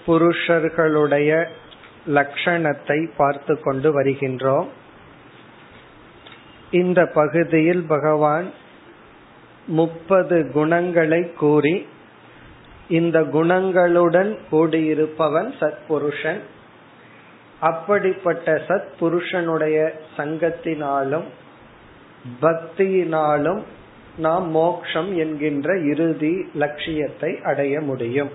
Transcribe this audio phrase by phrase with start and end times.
[0.00, 1.30] சத்புருஷர்களுடைய
[2.08, 4.68] லட்சணத்தை பார்த்து கொண்டு வருகின்றோம்
[6.70, 8.46] இந்த பகுதியில் பகவான்
[9.68, 11.76] முப்பது குணங்களை கூறி
[12.87, 16.39] இந்த குணங்களுடன் கூடியிருப்பவன் சத்புருஷன்.
[17.59, 21.23] அப்படிப்பட்ட சத்புருஷனுடைய சங்கத்தினாலும்
[22.41, 23.61] பக்தியினாலும்
[24.17, 28.29] நாம் மோக்ஷம் என்கின்ற இறுதி லட்சியத்தை அடைய முடியும்.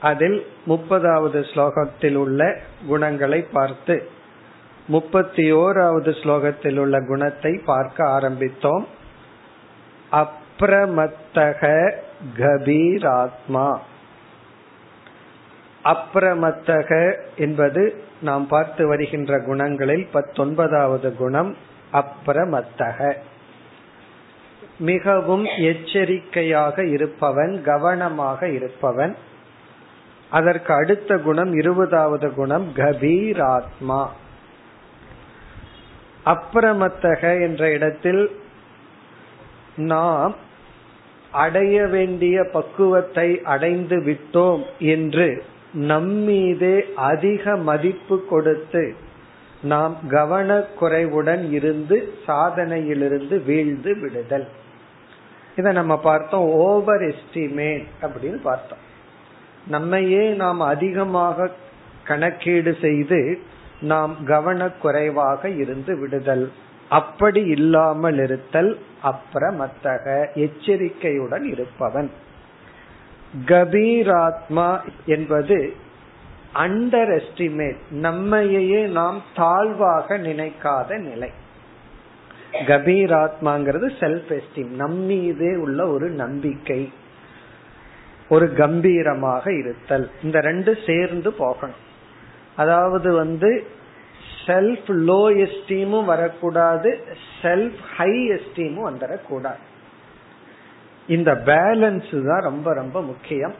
[0.00, 4.08] அதில் முப்பதாவது ஸ்லோகத்தில் உள்ள குணங்களை பார்த்து
[4.86, 8.84] முப்பத்தி ஓராவது ஸ்லோகத்தில் உள்ள குணத்தை பார்க்க ஆரம்பித்தோம்.
[10.12, 11.92] அப்ரமத்தக
[12.38, 13.78] கபீராத்மா.
[15.84, 21.56] அப்ரமத்தக என்பது நாம் பார்த்து வருகின்ற குணங்களில் பத்தொன்பதாவது குணம்
[21.92, 23.14] அப்ரமத்தக.
[24.78, 29.16] மிகவும் எச்சரிக்கையாக இருப்பவன் கவனமாக இருப்பவன்.
[30.30, 34.06] அதற்கு அடுத்த குணம் இருபதாவது குணம் கபீராத்மா.
[36.24, 38.40] அப்ரமத்தக என்ற இடத்தில்
[39.76, 40.48] நாம்
[41.32, 45.42] அடைய வேண்டிய பக்குவத்தை அடைந்து விட்டோம் என்று
[45.72, 48.94] நம்மீதே அதிக மதிப்பு கொடுத்து
[49.62, 54.46] நாம் கவனக்குறைவுடன் இருந்து சாதனையிலிருந்து வீழ்ந்து விடுதல்.
[55.56, 58.78] இத நம்ம பார்த்தோம் ஓவர் எஸ்டிமேட் அப்படின்னு பார்த்தோம்.
[59.66, 61.50] நம்மையே நாம் அதிகமாக
[62.04, 63.40] கணக்கீடு செய்து
[63.80, 66.52] நாம் கவனக்குறைவாக இருந்து விடுதல்.
[66.90, 72.10] அப்படி இல்லாமல் இருத்தல் அப்புறமத்தக எச்சரிக்கையுடன் இருப்பவன்.
[73.46, 74.68] கபீராத்மா
[75.06, 75.58] என்பது
[76.54, 81.30] அண்டர் எஸ்டிமேட் நம்மையே நாம் தாழ்வாக நினைக்காத நிலை.
[82.52, 86.92] கபீராத்மாங்கிறது செல்ஃப் எஸ்டீம் நம்மீதே உள்ள ஒரு நம்பிக்கை
[88.28, 90.10] ஒரு கம்பீரமாக இருத்தல்.
[90.22, 91.82] இந்த ரெண்டு சேர்ந்து போகணும்.
[92.56, 93.50] அதாவது வந்து
[94.46, 97.04] செல்ஃப் லோ எஸ்டீமும் வரக்கூடாது
[97.42, 99.68] செல்ஃப் ஹை எஸ்டீமும் வந்துடக்கூடாது
[101.06, 103.54] இந்த பேலன்ஸ் தான் ரொம்ப ரொம்ப முக்கியம்.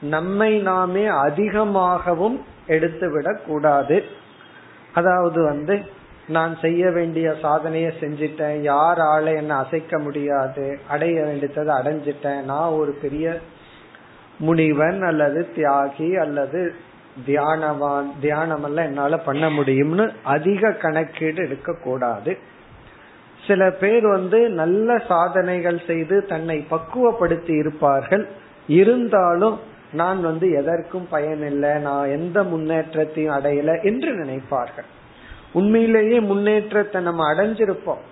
[0.00, 4.04] நம்மை நாமே அதிகமாகவும் எடுத்துவிடக் கூடாது.
[4.92, 5.80] அதாவது வந்து
[6.28, 12.92] நான் செய்ய வேண்டிய சாதனையை செஞ்சிட்டேன் யார் ஆளை என்ன அசைக்க முடியாது அடைய வேண்டியதை அடைஞ்சிட்டேன் நான் ஒரு
[13.02, 13.38] பெரிய
[14.38, 16.74] முனிவன் அல்லது தியாகி அல்லது
[17.26, 22.38] தியானவான் தியானம் எல்லாம் என்னால பண்ண முடியும்னு அதிக கணக்கீடு எடுக்க கூடாது
[23.46, 28.26] சில பேர் வந்து நல்ல சாதனைகள் செய்து தன்னை பக்குவப்படுத்தி இருப்பார்கள்.
[28.66, 29.58] இருந்தாலும்
[29.92, 34.88] நான் வந்து எதற்கும் பயனில்லை நான் எந்த முன்னேற்றத்தையும் அடையல என்று நினைப்பார்கள்.
[35.52, 38.02] உண்மையிலேயே முன்னேற்றத்தை நம்ம அடைஞ்சிருப்போம்.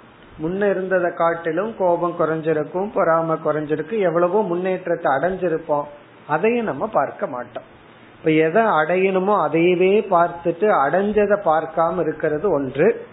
[0.43, 5.85] முன்ன இருந்ததை காட்டிலும் கோபம் குறைஞ்சிருக்கும் பொறாம குறைஞ்சிருக்கும் எவ்வளவோ முன்னேற்றத்தை அடைஞ்சிருப்போம்.
[6.27, 7.81] அதையும் நம்ம பார்க்க மாட்டோம்.
[8.25, 13.07] இப்ப எதை அடையணுமோ அதையவே பார்த்துட்டு அடைஞ்சதை பார்க்காம இருக்கிறது ஒன்று.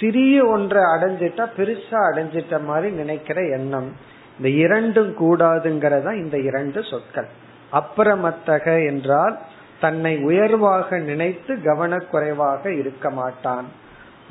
[0.00, 3.92] சிறிய ஒன்றை அடைஞ்சிட்டா பெருசா அடைஞ்சிட்ட மாதிரி நினைக்கிற எண்ணம்.
[4.36, 7.28] இந்த இரண்டும் கூடாதுங்கிறதா இந்த இரண்டு சொற்கள்.
[7.72, 9.38] அப்புறமத்தக என்றால்
[9.80, 13.64] தன்னை உயர்வாக நினைத்து கவனக்குறைவாக இருக்க மாட்டான்.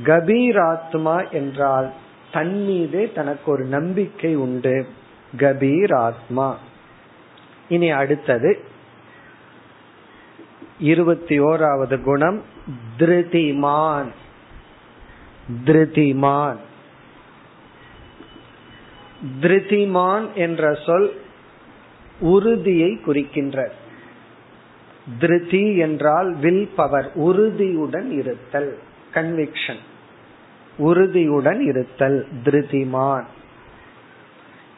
[0.04, 1.92] கபீராத்மா என்றால்
[2.32, 4.88] தன் மீதே தனக்கு ஒரு நம்பிக்கை உண்டு.
[5.38, 6.54] கபீராத்மா
[7.70, 8.74] இனி அடுத்தது.
[10.80, 12.44] இருபத்தி ஓராவது குணம்
[12.98, 14.10] திருதிமான்.
[15.66, 16.58] திருதிமான்.
[19.42, 21.22] திருதிமான் என்ற சொல்
[22.20, 23.72] உறுதியை குறிக்கின்ற.
[25.20, 28.80] திருதி என்றால் வில் பவர் உறுதியுடன் இருத்தல்
[29.14, 29.80] கன்விக்ஷன்
[30.78, 33.26] உறுதியுடன் இருத்தல் திருதிமான்.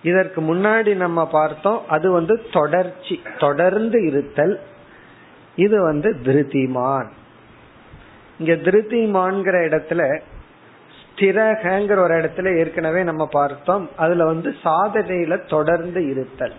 [0.04, 4.60] இதற்கு முன்னாடி நம்ம பார்த்தோம் அது வந்து தொடர்ச்சி தொடர்ந்து இருத்தல்
[5.58, 7.10] இது வந்து திருதிமான்
[8.40, 10.22] இங்க திருத்திமான்கிற இடத்துல
[10.98, 13.90] ஸ்திரகங்கிற ஒரு இடத்துல ஏற்கனவே நம்ம பார்த்தோம்.
[13.96, 16.54] அதுல வந்து சாதனையில தொடர்ந்து இருத்தல்.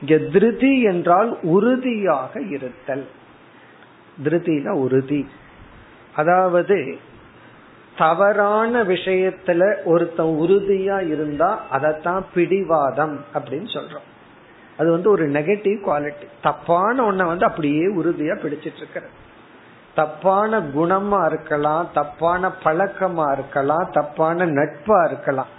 [0.00, 3.06] இங்க திருதி என்றால் உறுதியாக இருத்தல்.
[4.24, 5.26] திருதினா உறுதி.
[6.16, 6.98] அதாவது
[7.98, 14.08] தவறான விஷயத்துல ஒருத்தன் உறுதியா இருந்தா அதத்தான் பிடிவாதம் அப்படின்னு சொல்றோம்.
[14.80, 19.12] அது வந்து ஒரு நெகட்டிவ் குவாலிட்டி தப்பான ஒன்ன வந்து அப்படியே உறுதியா பிடிச்சிட்டு இருக்கிறது.
[19.94, 25.50] தப்பான குணமா இருக்கலாம் தப்பான பழக்கமா இருக்கலாம் தப்பான நட்பா இருக்கலாம்.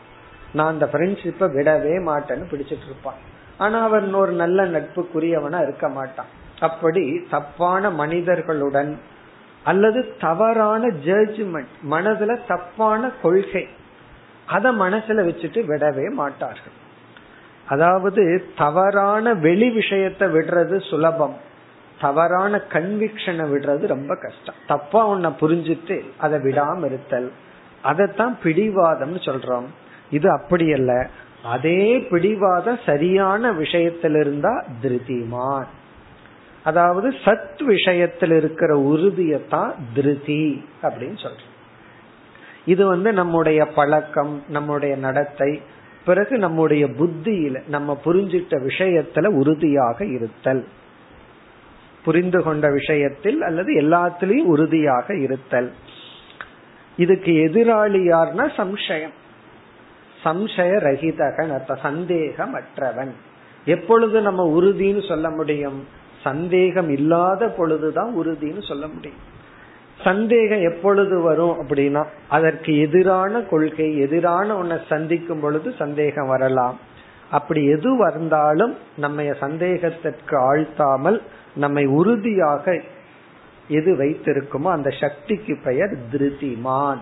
[0.54, 3.20] நான் அந்த ஃப்ரெண்ட்ஷிப்பை விடவே மாட்டேன்னு பிடிச்சிட்டு இருப்பான்.
[3.58, 6.30] ஆனா அவன் ஒரு நல்ல நட்புக்குரியவனா இருக்க மாட்டான்.
[6.60, 8.92] அப்படி தப்பான மனிதர்களுடன்
[9.64, 13.68] அல்லது தவறான ஜட்ஜ்மெண்ட் மனதுல தப்பான கொள்கை
[14.46, 16.78] அத மனசுல வச்சுட்டு விடவே மாட்டார்கள்.
[17.72, 21.36] அதாவது தவறான வெளி விஷயத்தை விடுறது சுலபம்.
[22.02, 24.56] தவறான கன்விக்ஷனை விடுறது ரொம்ப கஷ்டம்.
[24.68, 27.32] தப்பா உன்னை புரிஞ்சுட்டு அதை விடாம இருத்தல்.
[27.82, 29.66] அதைத்தான் பிடிவாதம்னு சொல்றோம்.
[30.12, 31.10] இது அப்படி அல்ல.
[31.44, 35.68] அதே பிடிவாதம் சரியான விஷயத்தில் இருந்தா திருதிமான்
[36.64, 41.50] அதாவது சத் விஷயத்தில் இருக்கிற உறுதியத்தான் திருதி அப்படின்னு சொல்றோம்.
[42.66, 45.62] இது வந்து நம்முடைய பழக்கம் நம்முடைய நடத்தை.
[46.06, 50.68] பிறகு நம்முடைய புத்தியில நம்ம புரிஞ்சிட்ட விஷயத்துல உறுதியாக இருத்தல்.
[52.06, 55.72] புரிந்து கொண்ட விஷயத்தில் அல்லது எல்லாத்திலையும் உறுதியாக இருத்தல்.
[56.98, 59.14] இதுக்கு எதிராளி யார்னா சம்சயம்.
[60.24, 63.12] சம்சய ரகிதகன் அர்த்த சந்தேகமற்றவன்.
[63.66, 65.88] எப்பொழுது நம்ம உறுதின்னு சொல்ல முடியும்?
[66.24, 69.40] சந்தேகம் இல்லாத பொழுதுதான் உறுதின்னு சொல்ல முடியும்.
[70.04, 76.78] சந்தேகம் எப்பொழுது வரும் அப்படின்னா அதற்கு எதிரான கொள்கை எதிரான ஒன்ன சந்திக்கும் பொழுது சந்தேகம் வரலாம்.
[77.30, 81.22] அப்படி எது வந்தாலும் நம்ம சந்தேகத்திற்கு ஆழ்த்தாமல்
[81.56, 82.66] நம்மை உறுதியாக
[83.68, 87.02] எது வைத்திருக்குமோ அந்த சக்திக்கு பெயர் திருதிமான்.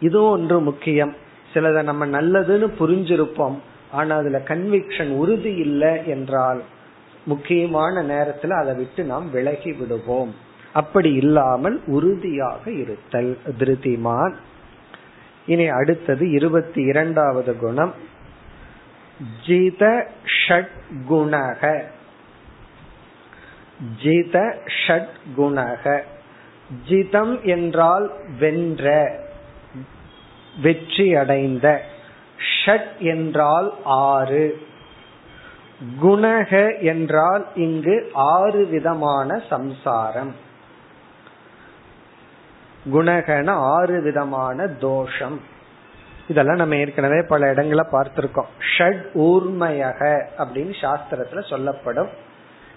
[0.00, 1.12] இது ஒன்று முக்கியம்.
[1.54, 3.58] சிலதை நம்ம நல்லதுன்னு புரிஞ்சிருப்போம்.
[3.90, 6.62] ஆனா அதுல கன்விக்ஷன் உறுதி இல்லை என்றால்
[7.24, 10.34] முக்கியமான நேரத்துல அதை விட்டு நாம் விலகி விடுவோம்.
[10.74, 14.34] அப்படி இல்லாமல் உறுதியாக இருத்தல் திருதிமான்
[15.46, 17.94] இனி அடுத்தது இருபத்தி இரண்டாவது குணம்.
[19.46, 20.06] ஜித
[20.48, 20.74] ஷட்
[21.08, 21.82] குணக.
[24.02, 26.00] ஜித ஷட் குணக.
[26.88, 29.16] ஜிதம் என்றால் வென்ற
[30.62, 31.82] வெற்றி அடைந்த.
[32.64, 34.66] ஷட் என்றால் ஆறு.
[36.02, 40.43] குணக என்றால் இங்கு ஆறு விதமான சம்சாரம்.
[42.92, 45.40] குணகன ஆறு விதமான தோஷம்.
[46.28, 48.46] இதெல்லாம் நம்ம ஏற்கனவே பல இடங்களை பார்த்திருக்கோம்.
[48.78, 52.08] ஷட் ஊர்மயக அப்படின்னு சாஸ்திரத்துல சொல்லப்படும்.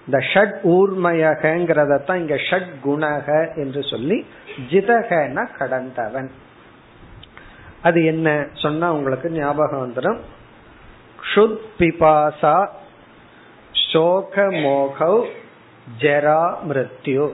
[0.06, 4.26] இந்த ஷட் ஊர்மயகங்கிறதான் இங்க ஷட் குணக என்று சொல்லி
[4.70, 6.30] ஜிதகன கடந்தவன்.
[7.82, 10.18] அது என்ன சொன்னா உங்களுக்கு ஞாபகம் வந்துடும்
[11.34, 12.68] ஷுத் பிபாசா
[13.92, 15.26] சோக மோகவ்
[15.98, 17.32] ஜெரா மிருத்யு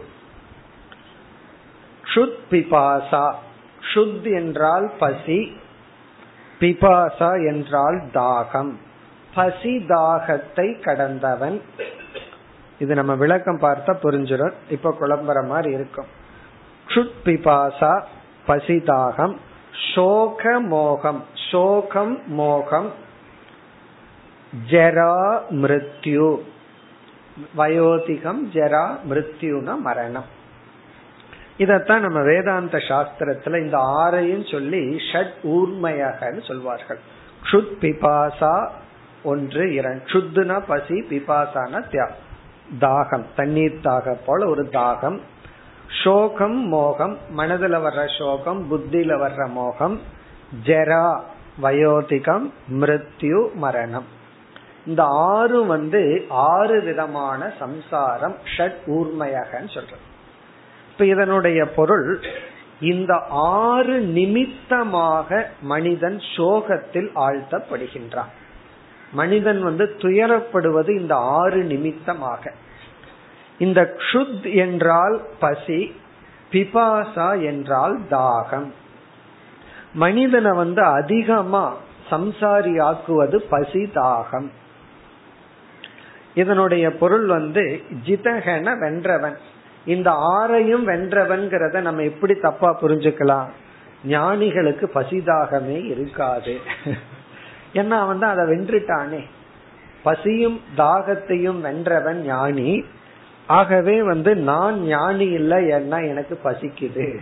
[2.05, 3.35] ஷுத் பிபாசா.
[3.95, 5.57] ஷுத் என்றால் பசி.
[6.61, 8.73] பிபாசா என்றால் தாகம்.
[9.35, 11.61] பசி தாகத்தை கடந்தவன்.
[12.79, 14.53] இது நம்ம விளக்கம் பார்த்தா புரிஞ்சிடும்.
[14.71, 16.07] இப்ப குழம்புற மாதிரி இருக்கும்.
[16.89, 18.03] ஷுத் பிபாசா
[18.47, 19.37] பசி தாகம்.
[19.95, 21.25] சோக மோகம்.
[21.51, 22.93] சோகம் மோகம்.
[24.71, 26.41] ஜரா மிருத்யு.
[27.57, 30.43] வயோதிகம் ஜரா மிருத்யுன மரணம்.
[31.59, 36.99] இதத்தான் நம்ம வேதாந்த சாஸ்திரத்துல இந்த ஆறையும் சொல்லி ஷட் ஊர்மையகன்னு சொல்வார்கள்.
[37.43, 38.69] க்ஷுத் பிபாசா
[39.25, 40.05] ஒன்று இரண்டு.
[40.05, 42.11] ஷுத்துனா பசி பிபாசான தியா.
[42.81, 45.19] தாகம் தண்ணீர் தாக போல ஒரு தாகம்.
[46.05, 50.01] சோகம் மோகம் மனதுல வர்ற சோகம் புத்தியில வர்ற மோகம்.
[50.65, 51.21] ஜெரா
[51.63, 54.05] வயோதிகம் மிருத்யு மரணம்.
[54.87, 60.13] இந்த ஆறு வந்து ஆறு விதமான சம்சாரம் ஷட் ஊர்மையகன்னு சொல்றது.
[60.95, 62.21] இப்ப இதனுடைய பொருள்
[62.81, 68.31] இந்த ஆறு நிமித்தமாக மனிதன் சோகத்தில் ஆழ்த்தப்படுகின்றான்.
[69.13, 72.53] மனிதன் வந்து துயரப்படுவது இந்த ஆறு நிமித்தமாக.
[73.59, 75.95] இந்த க்ஷுத் என்றால் பசி
[76.51, 78.71] பிபாசா என்றால் தாகம்.
[79.93, 81.77] மனிதனை வந்து அதிகமா
[82.11, 84.51] சம்சாரி ஆக்குவது பசி தாகம்.
[86.35, 89.39] இதனுடைய பொருள் வந்து ஜிதகன வென்றவன்.
[89.87, 93.47] இந்த ஆறையும் வென்றவன்கிறத நம்ம எப்படி தப்பா புரிஞ்சுக்கலாம்?
[94.05, 96.59] ஞானிகளுக்கு பசிதாகமே இருக்காது.
[97.73, 99.25] ஏன்னா அவன் தான் அதை வென்றுட்டானே.
[100.03, 102.85] பசியும் தாகத்தையும் வென்றவன் ஞானி.
[103.47, 107.19] ஆகவே வந்து நான் ஞானி இல்லை ஏன்னா எனக்கு பசிக்குது.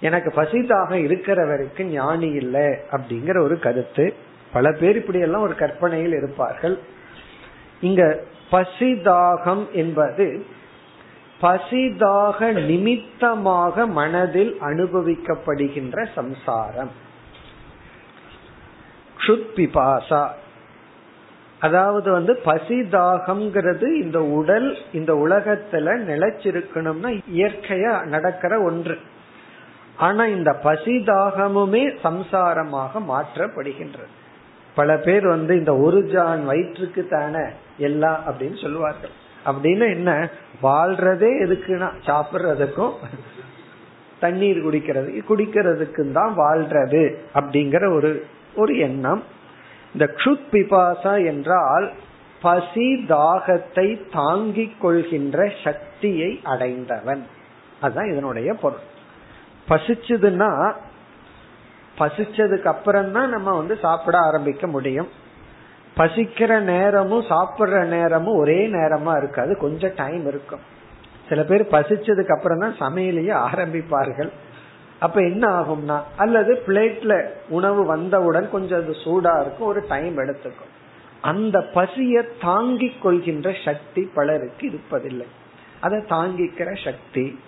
[0.00, 4.14] எனக்கு பசிதாக இருக்கிற வரைக்கும் ஞானி இல்லை அப்படிங்கிற ஒரு கருத்து.
[4.52, 6.78] பல பேர் இப்படி எல்லாம் ஒரு கற்பனையில் இருப்பார்கள்.
[7.80, 10.46] இங்க பசிதாகம் என்பது
[11.42, 16.90] பசிதாக நிமித்தமாக மனதில் அனுபவிக்கப்படுகின்ற சம்சாரம்.
[19.28, 20.28] பிபாசா.
[21.58, 28.98] அதாவது வந்து பசிதாகம்ங்கிறது இந்த உடல் இந்த உலகத்துல நிலைச்சிருக்கணும்னா இயற்கையா நடக்கிற ஒன்று.
[29.96, 34.12] ஆனா இந்த பசிதாகமுமே சம்சாரமாக மாற்றப்படுகின்றது.
[34.74, 37.44] பல பேர் வந்து இந்த ஒரு ஜான் வயிற்றுக்கு தானே
[37.78, 39.20] எல்லாம் அப்படின்னு சொல்லுவார்கள்.
[39.46, 40.28] அப்படின்னு என்ன?
[40.62, 42.92] வாழ்றதே எதுக்குன்னா சாப்பிடுறதுக்கும்
[44.20, 49.22] தண்ணீர் குடிக்கிறது குடிக்கிறதுக்கும் தான் வாழ்றது அப்படிங்கிற ஒரு ஒரு எண்ணம்.
[49.92, 51.92] இந்த க்ஷுத் பிபாசா என்றால்
[52.42, 57.26] பசி தாகத்தை தாங்கிக் கொள்கின்ற சக்தியை அடைந்தவன்.
[57.80, 58.78] அதுதான் இதனுடைய பொருள்.
[59.68, 60.72] பசிச்சதுன்னா
[61.98, 65.08] பசிச்சதுக்கு அப்புறம் தான் நம்ம வந்து சாப்பிட ஆரம்பிக்க முடியும்.
[65.96, 69.58] பசிக்கிற நேரமும் சாப்பிடுற நேரமும் ஒரே நேரமா இருக்காது.
[69.58, 70.60] கொஞ்சம் டைம் இருக்கும்.
[71.28, 74.30] சில பேர் பசிச்சதுக்கு அப்புறம் தான் சமையலையே ஆரம்பிப்பார்கள்.
[74.98, 80.70] அப்ப என்ன ஆகும்னா அல்லது பிளேட்ல உணவு வந்தவுடன் கொஞ்சம் அது சூடா இருக்கும் ஒரு டைம் எடுத்துக்கும்.
[81.20, 85.26] அந்த பசிய தாங்கிக் கொள்கின்ற சக்தி பலருக்கு இருப்பதில்லை.
[85.80, 87.40] அதை தாங்கிக்கிற சக்தி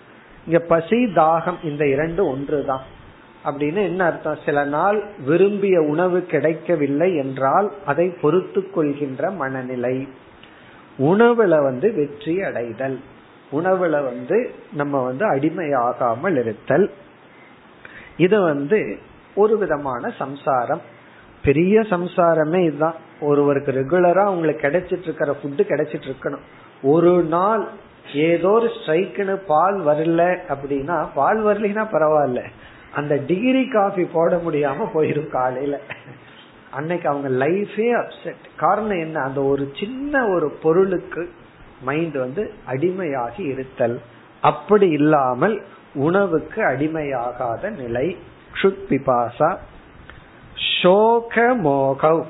[0.46, 2.82] இங்க பசி தாகம் இந்த இரண்டு ஒன்றுதான்.
[3.44, 4.38] அப்படின்னு என்ன அர்த்தம்?
[4.44, 10.08] சில நாள் விரும்பிய உணவு கிடைக்கவில்லை என்றால் அதை பொறுத்து கொள்கின்ற மனநிலை.
[10.98, 13.00] உணவுல வந்து வெற்றி அடைதல்.
[13.52, 16.90] உணவுல வந்து நம்ம வந்து அடிமையாகாமல் இருத்தல்.
[18.16, 18.98] இது வந்து
[19.34, 20.80] ஒரு விதமான சம்சாரம்.
[21.44, 22.94] பெரிய சம்சாரமே இதுதான்.
[23.20, 26.44] ஒருவருக்கு ரெகுலரா உங்களுக்கு கிடைச்சிட்டு இருக்கிற ஃபுட்டு கிடைச்சிட்டு இருக்கணும்.
[26.82, 27.68] ஒரு நாள்
[28.14, 32.44] ஏதோ ஒரு ஸ்ட்ரைக்குன்னு பால் வரல அப்படின்னா பால் வரலைன்னா பரவாயில்ல.
[32.94, 35.80] அந்த டிகிரி காஃபி போட முடியாம போயிடும் காலையில.
[36.70, 39.20] அன்னைக்கு அவங்க லைஃபே அப்செட் காரணம் என்ன?
[39.20, 41.30] அந்த ஒரு சின்ன ஒரு பொருளுக்கு
[41.82, 44.00] மைண்ட் வந்து அடிமையாகி இருத்தல்.
[44.40, 45.62] அப்படி இல்லாமல்
[45.94, 48.16] உணவுக்கு அடிமையாகாத நிலை.
[48.62, 49.56] பிபாசா.
[50.82, 52.24] சோக மோகவ்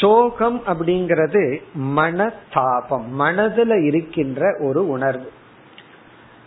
[0.00, 1.62] சோகம் அப்படிங்கிறது
[1.96, 5.32] மனதாபம் மனதுல இருக்கின்ற ஒரு உணர்வு.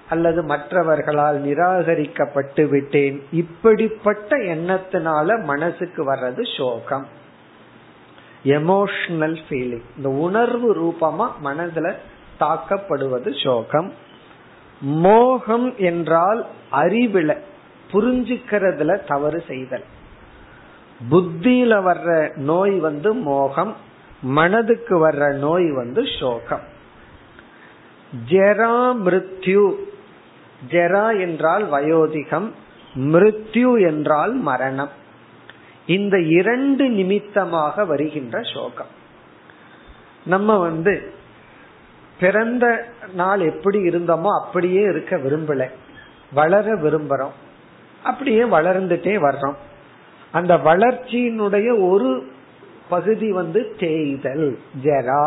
[0.10, 3.24] அல்லது மற்றவர்களால் நிராகரிக்கப்பட்டு விட்டேன்.
[3.32, 7.08] இப்படிப்பட்ட எண்ணத்தினால மனசுக்கு வர்றது சோகம்.
[8.44, 11.94] எமோஷனல் ஃபீலிங் இந்த உணர்வு ரூபமா மனதுல
[12.40, 13.94] தாக்கப்படுவது சோகம்.
[14.82, 17.38] மோகம் என்றால் அறிவில
[17.92, 19.84] புரிஞ்சுக்கிறதுல தவறு செய்தல்.
[21.12, 23.76] புத்தியில வர்ற நோய் வந்து மோகம்.
[24.24, 26.64] மனதுக்கு வர்ற நோய் வந்து சோகம்.
[28.30, 29.74] ஜெரா மிருத்யு.
[30.70, 32.52] ஜெரா என்றால் வயோதிகம்
[32.96, 34.90] மிருத்யு என்றால் மரணம்.
[35.86, 38.88] இந்த இரண்டு நிமித்தமாக வருகின்ற சோகம்.
[40.26, 41.14] நம்ம வந்து
[42.20, 45.70] பிறந்த நாள் எப்படி இருந்தோமோ அப்படியே இருக்க விரும்பல.
[46.34, 47.34] வளர விரும்புறோம்.
[48.04, 49.56] அப்படியே வளர்ந்துட்டே வர்றோம்.
[50.32, 52.33] அந்த வளர்ச்சியினுடைய ஒரு
[52.94, 55.24] பகுதி வந்து தேய்தல் ஜெரா.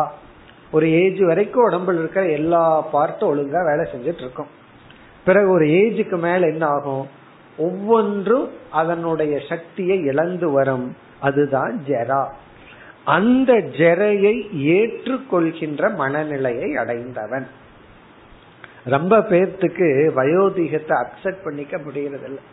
[0.71, 4.51] ஒரு ஏஜ் வரைக்கும் உடம்புல இருக்கிற எல்லா பார்ட்டும் ஒழுங்கா வேலை செஞ்சுட்டு இருக்கும்
[5.25, 7.05] பிறகு ஒரு ஏஜுக்கு மேல என்ன ஆகும்?
[7.57, 10.95] ஒவ்வொன்றும் அதனுடைய சக்தியை இழந்து வரும்.
[11.19, 12.23] அதுதான் ஜெரா.
[13.05, 14.35] அந்த ஜெரையை
[14.73, 17.47] ஏற்றுக்கொள்கின்ற மனநிலையை அடைந்தவன்.
[18.85, 22.43] ரொம்ப பேர்த்துக்கு வயோதிகத்தை அக்செப்ட் பண்ணிக்க முடியறதில்லை.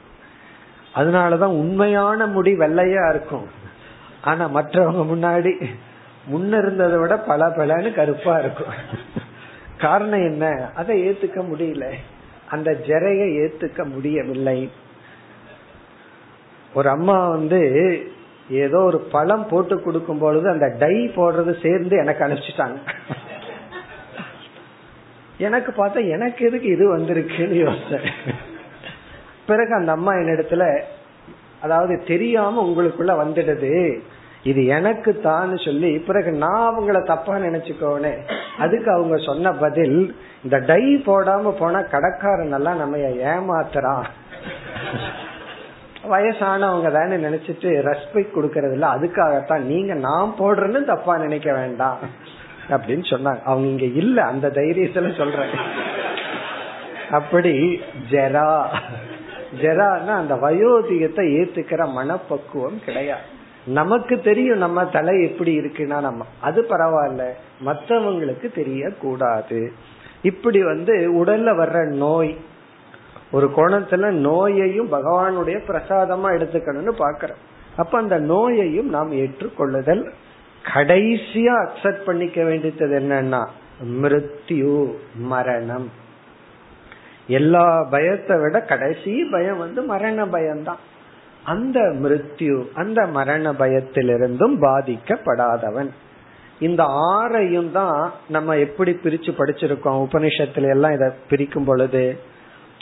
[0.94, 3.47] அதனாலதான் உண்மையான முடி வெள்ளையா இருக்கும்.
[4.24, 5.52] ஆனா மற்றவங்க முன்னாடி
[6.32, 8.74] முன்ன இருந்ததை விட பல பலன்னு கருப்பா இருக்கும்.
[9.78, 10.70] காரணம் என்ன?
[10.74, 11.86] அதை ஏத்துக்க முடியல.
[12.48, 14.70] அந்த ஜெரையை ஏத்துக்க முடியவில்லை.
[16.74, 17.60] ஒரு அம்மா வந்து
[18.50, 22.78] ஏதோ ஒரு பழம் போட்டு கொடுக்கும் பொழுது அந்த டை போடுறது சேர்ந்து எனக்கு அனுப்பிச்சிட்டாங்க.
[25.38, 28.10] எனக்கு பார்த்தா எனக்கு எதுக்கு இது வந்திருக்குன்னு யோசனை
[29.46, 30.82] பிறகு அந்த அம்மா என்னிடத்துல
[31.62, 34.00] அதாவது தெரியாம உங்களுக்குள்ள வந்துடுது.
[34.50, 38.12] இது எனக்கு தான் சொல்லி பிறகு நான் அவங்கள தப்பா நினைச்சுக்கோனே
[38.58, 39.98] அதுக்கு அவங்க சொன்ன பதில்
[40.44, 42.96] இந்த டை போடாம போனா கடைக்காரன் எல்லாம் நம்ம
[43.32, 44.06] ஏமாத்துறான்.
[46.12, 52.00] வயசானவங்க தானே நினைச்சிட்டு ரெஸ்பெக்ட் கொடுக்கறது இல்ல அதுக்காகத்தான் நீங்க நான் போடுறேன்னு தப்பா நினைக்க வேண்டாம்
[52.74, 53.42] அப்படின்னு சொன்னாங்க.
[53.50, 55.54] அவங்க இங்க இல்ல அந்த தைரியத்துல சொல்றேன்.
[57.10, 57.54] அப்படி
[58.10, 58.50] ஜெரா
[59.62, 63.26] ஜெரான்னா அந்த வயோதிகத்தை ஏத்துக்கிற மனப்பக்குவம் கிடையாது.
[63.66, 67.28] நமக்கு தெரியும் நம்ம தலை எப்படி இருக்குன்னா நம்ம அது பரவாயில்ல.
[67.64, 69.68] மற்றவங்களுக்கு தெரியக்கூடாது.
[70.23, 72.37] இப்படி வந்து உடல்ல வர்ற நோய்
[73.30, 77.42] ஒரு கோணத்துல நோயையும் பகவானுடைய பிரசாதமா எடுத்துக்கணும்னு பாக்கிறோம்
[77.76, 80.11] அப்ப அந்த நோயையும் நாம் ஏற்றுக்கொள்ளுதல்
[80.75, 83.47] கடைசியா அக்செப்ட் பண்ணிக்க வேண்டியது என்னன்னா
[84.02, 85.90] மிருத்யு மரணம்.
[87.26, 90.78] எல்லா பயத்தை விட கடைசி பயம் வந்து மரண பயம்தான்.
[91.44, 95.88] அந்த மிருத்யு அந்த மரண பயத்திலிருந்தும் பாதிக்கப்படாதவன்.
[96.58, 100.06] இந்த ஆறையும் தான் நம்ம எப்படி பிரிச்சு படிச்சிருக்கோம்.
[100.06, 102.18] உபனிஷத்துல எல்லாம் இத பிரிக்கும் பொழுது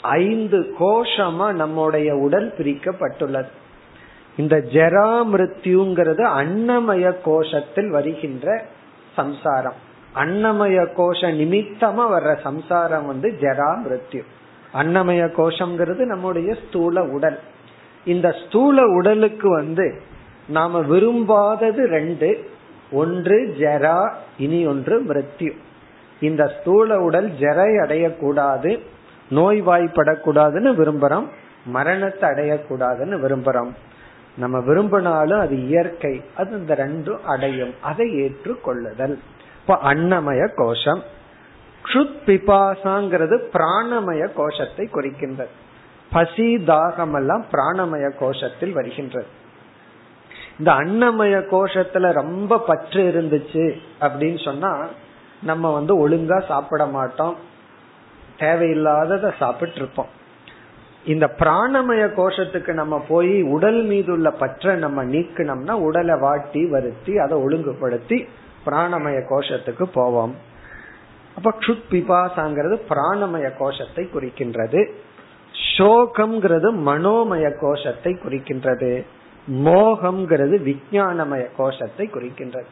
[0.01, 3.47] ஐந்து கோஷமா நம்முடைய உடல் பிரிக்கப்பட்டுள்ளது.
[4.37, 8.63] இந்த ஜெரா மிருத்யுங்கிறது அன்னமய கோஷத்தில் வருகின்ற
[9.13, 9.73] சம்சாரம்.
[10.15, 14.23] அன்னமய கோஷ நிமித்தமா வர்ற சம்சாரம் வந்து ஜெரா மிருத்யு.
[14.73, 17.39] அன்னமய கோஷம்ங்கிறது நம்முடைய ஸ்தூல உடல்.
[18.05, 20.01] இந்த ஸ்தூல உடலுக்கு வந்து
[20.47, 22.49] நாம விரும்பாதது ரெண்டு
[22.91, 25.51] ஒன்று ஜரா இனி ஒன்று மிருத்யு.
[26.19, 28.79] இந்த ஸ்தூல உடல் ஜரை அடையக்கூடாது
[29.31, 31.27] நோய்வாய்ப்படக்கூடாதுன்னு விரும்புறோம்
[31.65, 33.71] மரணத்தை அடையக்கூடாதுன்னு விரும்புறோம்.
[34.37, 37.73] நம்ம விரும்பினாலும் அது இயற்கை அது இந்த ரெண்டும் அடையும்.
[37.81, 39.17] அதை ஏற்றுக்கொள்ளுதல்.
[39.61, 41.03] இப்ப அன்னமய கோஷம்.
[41.83, 45.62] க்ஷுத் பிபாசாங்கிறது பிராணமய கோஷத்தை குறிக்கின்றது.
[46.13, 49.25] பசி தாகம் எல்லாம் பிராணமய கோஷத்தில் வருகின்றது.
[50.59, 54.87] இந்த அன்னமய கோஷத்துல ரொம்ப பற்று இருந்துச்சு அப்படின்னு சொன்னா
[55.43, 57.35] நம்ம வந்து ஒழுங்கா சாப்பிட மாட்டோம்.
[58.39, 60.07] தேவையில்லாதத சாப்பிட்டு இருப்போம்.
[61.05, 67.37] இந்த பிராணமய கோஷத்துக்கு நம்ம போய் உடல் மீது உள்ள பற்ற நம்ம நீக்கணும்னா உடலை வாட்டி வருத்தி அதை
[67.37, 68.27] ஒழுங்குபடுத்தி
[68.65, 70.35] பிராணமய கோஷத்துக்கு போவோம்.
[71.35, 74.91] அப்ப க்ஷுத் பிபாசாங்கிறது பிராணமய கோஷத்தை குறிக்கின்றது.
[75.77, 79.05] சோகம்ங்கிறது மனோமய கோஷத்தை குறிக்கின்றது.
[79.51, 82.65] மோகம்ங்கிறது விஜயானமய கோஷத்தை குறிக்கின்றது.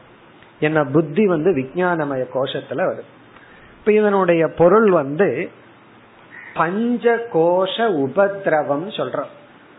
[0.60, 3.04] என்ன புத்தி வந்து விஜயானமய கோஷத்துல வருது.
[3.80, 5.50] இப்ப இதனுடைய பொருள் வந்து
[6.54, 9.32] பஞ்ச கோஷ உபதிரவம் சொல்றோம்.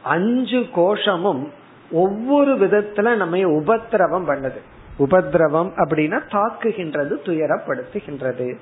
[0.03, 1.51] அஞ்சு கோஷமும்
[1.91, 4.61] ஒவ்வொரு விதத்துல நம்ம உபத்திரவம் பண்ணுது.
[4.99, 8.57] உபதிரவம் அப்படின்னா தாக்குகின்றது துயரப்படுத்துகின்றது.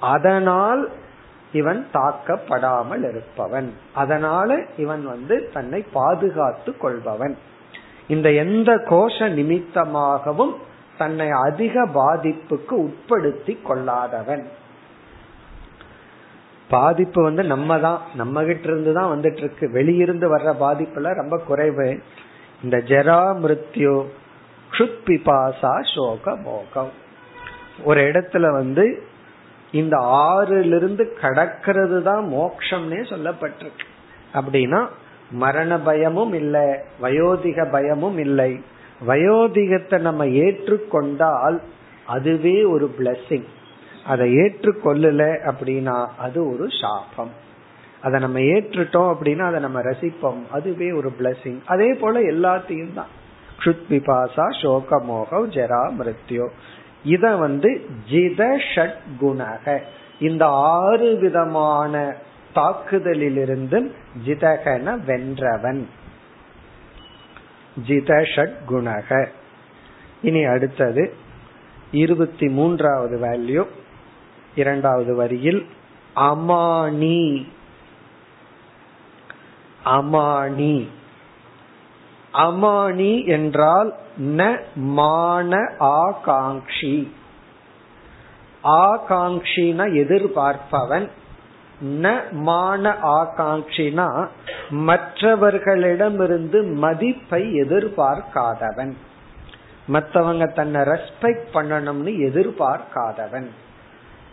[0.00, 0.90] அதனால்
[1.60, 3.68] இவன் தாக்கப்படாமல் இருப்பவன்.
[3.94, 7.34] அதனால இவன் வந்து தன்னை பாதுகாத்து கொள்பவன்.
[8.14, 10.54] இந்த எந்த கோஷ நிமித்தமாகவும்
[10.98, 14.44] தன்னை அதிக பாதிப்புக்கு உட்படுத்தி கொள்ளாதவன்.
[16.70, 21.88] பாதிப்பு வந்து நம்ம தான் நம்ம கிட்ட இருந்து தான் வந்துட்டு இருக்கு வெளியிருந்து வர்ற பாதிப்புல ரொம்ப குறைவு.
[22.62, 23.96] இந்த ஜெரா மிருத்யு
[24.70, 26.92] க்ஷுத் பிபாசா சோக மோகம்
[27.84, 28.84] ஒரு இடத்துல வந்து
[29.80, 33.86] இந்த ஆறிலிருந்து கடக்கிறது தான் மோக்ஷம்னே சொல்லப்பட்டிருக்கு.
[34.34, 34.80] அப்படின்னா
[35.42, 36.66] மரண பயமும் இல்லை
[37.02, 38.52] வயோதிக பயமும் இல்லை.
[39.06, 41.58] வயோதிகத்தை நம்ம ஏற்றுக்கொண்டால்
[42.06, 43.48] அதுவே ஒரு பிளஸ்ஸிங்
[44.06, 47.32] அதை ஏற்றுக்கொள்ளல அப்படின்னா அது ஒரு சாபம்.
[48.00, 50.40] அதை நம்ம ஏற்றுட்டோம் அப்படின்னா அதை நம்ம ரசிப்போம்.
[50.50, 53.12] அதுவே ஒரு பிளஸ்ஸிங் அதே போல எல்லாத்தையும் தான்.
[53.58, 56.46] க்ஷுத் விபாசா சோக மோகம் ஜெரா மிருத்யோ.
[57.04, 59.80] இத வந்து ஜித ஷட் குணக.
[60.20, 62.14] இந்த ஆறு விதமான
[62.54, 63.92] தாக்குதலிலிருந்து
[64.26, 65.86] ஜிதகன வென்றவன்.
[67.86, 69.26] ஜித ஷட் குணக.
[70.22, 71.14] இனி அடுத்தது
[71.90, 73.66] இருபத்தி மூன்றாவது வேல்யூ
[74.54, 75.66] இரண்டாவது வரியில்
[76.16, 77.46] அமானி.
[79.84, 80.88] அமானி.
[82.34, 87.08] அமானி என்றால் ந மான ஆகாங்ஷி
[88.62, 91.08] ஆகாங்ஷின எதிர்பார்ப்பவன்.
[91.82, 94.28] ந மான ஆகாங்ஷினா
[94.70, 98.94] மற்றவர்களிடமிருந்து மதிப்பை எதிர்பார்க்காதவன்.
[99.88, 103.48] மற்றவங்க தன்னை ரெஸ்பெக்ட் பண்ணணும்னு எதிர்பார்க்காதவன்.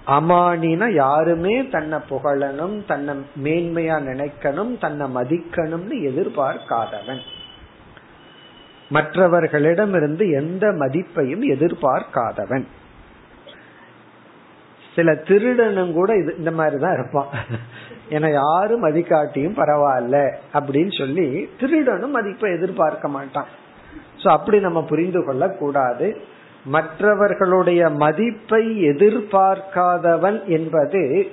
[0.07, 7.21] அமானினா யாருமே தன்னை புகழணும் தன்னை மேன்மையா நினைக்கணும் தன்னை மதிக்கணும்னு எதிர்பார்க்காதவன்.
[8.91, 12.65] மற்றவர்களிடமிருந்து எந்த மதிப்பையும் எதிர்பார்க்காதவன்.
[14.95, 17.27] சில திருடனும் கூட இது இந்த மாதிரிதான் இருப்பான்.
[18.09, 23.47] ஏன்னா யாரும் மதிக்காட்டியும் பரவாயில்ல அப்படின்னு சொல்லி திருடனும் மதிப்பை எதிர்பார்க்க மாட்டான்.
[24.23, 26.21] சோ அப்படி நம்ம புரிந்து கொள்ள கூடாது
[26.65, 31.31] மற்றவர்களுடைய மதிப்பை எதிர்பார்க்காதவன் என்பது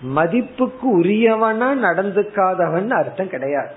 [0.00, 3.72] மதிப்புக்கு உரியவனா நடந்துக்காதவன் அர்த்தம் கிடையாது.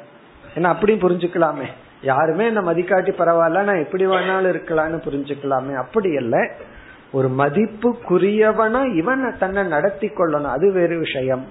[0.56, 1.68] ஏன்னா அப்படியும் புரிஞ்சுக்கலாமே.
[2.06, 5.76] யாருமே என்ன மதிக்காட்டி பரவாயில்ல நான் எப்படி வேணாலும் இருக்கலாம்னு புரிஞ்சுக்கலாமே.
[5.76, 6.48] அப்படி இல்லை.
[7.12, 10.52] ஒரு மதிப்புக்குரியவனா இவன் தன்னை நடத்தி கொள்ளணும்.
[10.52, 11.46] அது வேறு விஷயம்.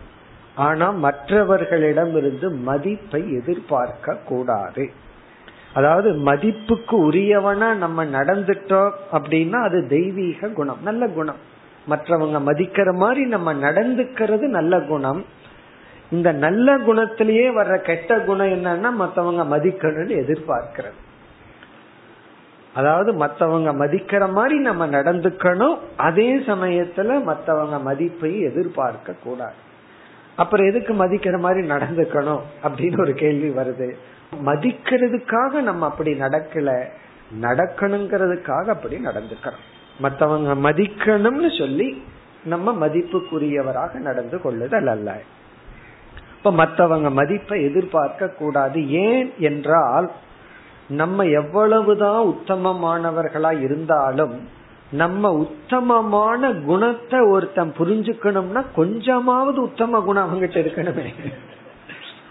[0.55, 4.90] ஆனா மற்றவர்களிடம் இருந்து மதிப்பை எதிர்பார்க்க கூடாது.
[5.75, 11.37] அதாவது மதிப்புக்கு உரியவனா நம்ம நடந்துட்டோம் அப்படின்னா அது தெய்வீக குணம் நல்ல குணம்.
[11.88, 15.25] மற்றவங்க மதிக்கிற மாதிரி நம்ம நடந்துக்கிறது நல்ல குணம்.
[16.14, 21.00] இந்த நல்ல குணத்திலேயே வர்ற கெட்ட குணம் என்னன்னா மத்தவங்க மதிக்கணும்னு எதிர்பார்க்கிறது.
[22.74, 29.59] அதாவது மத்தவங்க மதிக்கிற மாதிரி நம்ம நடந்துக்கணும் அதே சமயத்துல மத்தவங்க மதிப்பை எதிர்பார்க்க கூடாது.
[30.37, 33.88] அப்புறம் எதுக்கு மதிக்கிற மாதிரி நடந்துக்கணும் அப்படின்னு ஒரு கேள்வி வருது.
[34.44, 36.70] மதிக்கிறதுக்காக நம்ம அப்படி நடக்கல
[37.42, 39.62] நடக்கணுங்கிறதுக்காக அப்படி நடந்துக்கிறோம்.
[39.98, 41.88] மத்தவங்க மதிக்கணும்னு சொல்லி
[42.44, 45.11] நம்ம மதிப்புக்குரியவராக நடந்து கொள்ளுதல் அல்ல.
[46.45, 48.91] இப்ப மற்றவங்க மதிப்பை எதிர்பார்க்க கூடாது.
[48.91, 50.11] ஏன் என்றால்
[50.89, 54.49] நம்ம எவ்வளவுதான் உத்தமமானவர்களா இருந்தாலும்
[54.91, 61.07] நம்ம உத்தமமான குணத்தை ஒருத்தன் புரிஞ்சுக்கணும்னா கொஞ்சமாவது உத்தம குணம் அவங்கிட்ட இருக்கணுமே.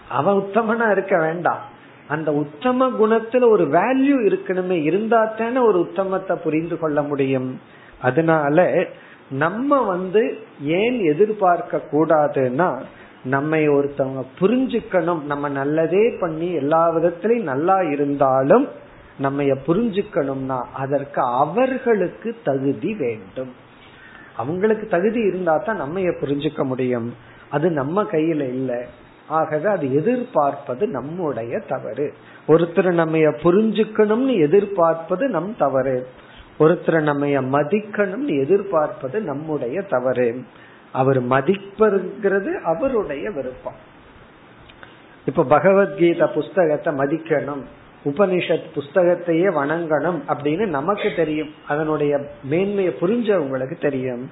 [0.08, 1.62] அவன் உத்தமனா இருக்க வேண்டாம்.
[2.08, 4.82] அந்த உத்தம குணத்துல ஒரு வேல்யூ இருக்கணுமே.
[4.82, 7.60] இருந்தா தானே ஒரு உத்தமத்தை புரிந்து கொள்ள முடியும்.
[8.00, 8.86] அதனால
[9.30, 12.82] நம்ம வந்து ஏன் எதிர்பார்க்க கூடாதுன்னா
[13.24, 15.22] நம்மை ஒருத்தவங்க புரிஞ்சுக்கணும்.
[15.22, 18.68] நம்ம நல்லதே பண்ணி எல்லா விதத்திலையும் நல்லா இருந்தாலும்
[19.18, 23.52] நம்ம புரிஞ்சுக்கணும்னா அதற்கு அவர்களுக்கு தகுதி வேண்டும்.
[24.36, 27.14] அவங்களுக்கு தகுதி இருந்தா தான் நம்ம புரிஞ்சுக்க முடியும்.
[27.50, 28.76] அது நம்ம கையில இல்லை.
[29.28, 32.14] ஆகவே அது எதிர்பார்ப்பது நம்முடைய தவறு.
[32.48, 36.06] ஒருத்தர் நம்ம புரிஞ்சுக்கணும்னு எதிர்பார்ப்பது நம் தவறு.
[36.58, 40.42] ஒருத்தர் நம்ம மதிக்கணும்னு எதிர்பார்ப்பது நம்முடைய தவறு.
[40.94, 43.92] அவர் மதிப்பதுங்கிறது அவருடைய விருப்பம்.
[45.24, 47.62] இப்ப பகவத்கீதா புஸ்தகத்தை மதிக்கணும்
[48.04, 51.54] உபனிஷத் புஸ்தகத்தையே வணங்கணும் அப்படின்னு நமக்கு தெரியும்.
[51.68, 54.30] அதனுடைய மேன்மையை புரிஞ்சவங்களுக்கு தெரியும்.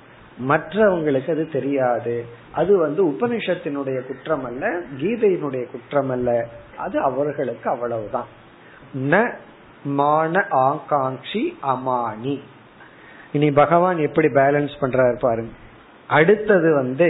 [0.49, 2.25] மற்றவங்களுக்கு அது தெரியாது.
[2.53, 6.47] அது வந்து உபனிஷத்தினுடைய குற்றம் அல்ல கீதையினுடைய குற்றம் அல்ல
[6.77, 8.27] அது அவர்களுக்கு அவ்வளவுதான்.
[8.97, 9.33] ந
[9.85, 12.41] மான ஆகாங்கி அமானி.
[13.33, 15.53] இனி பகவான் எப்படி பேலன்ஸ் பண்றாரு பாருங்க.
[16.17, 17.09] அடுத்தது வந்து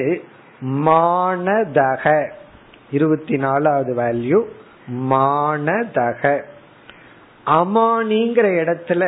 [0.87, 2.05] மானதக.
[2.91, 4.41] இருபத்தி நாலாவது வேல்யூ
[5.11, 6.23] மானதக
[7.47, 9.05] அமானிங்கிற இடத்துல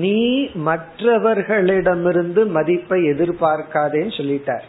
[0.00, 0.20] நீ
[0.66, 4.66] மற்றவர்களிடமிருந்து மதிப்பை எதிர்பார்க்காதேன்னு சொல்லிட்டார்.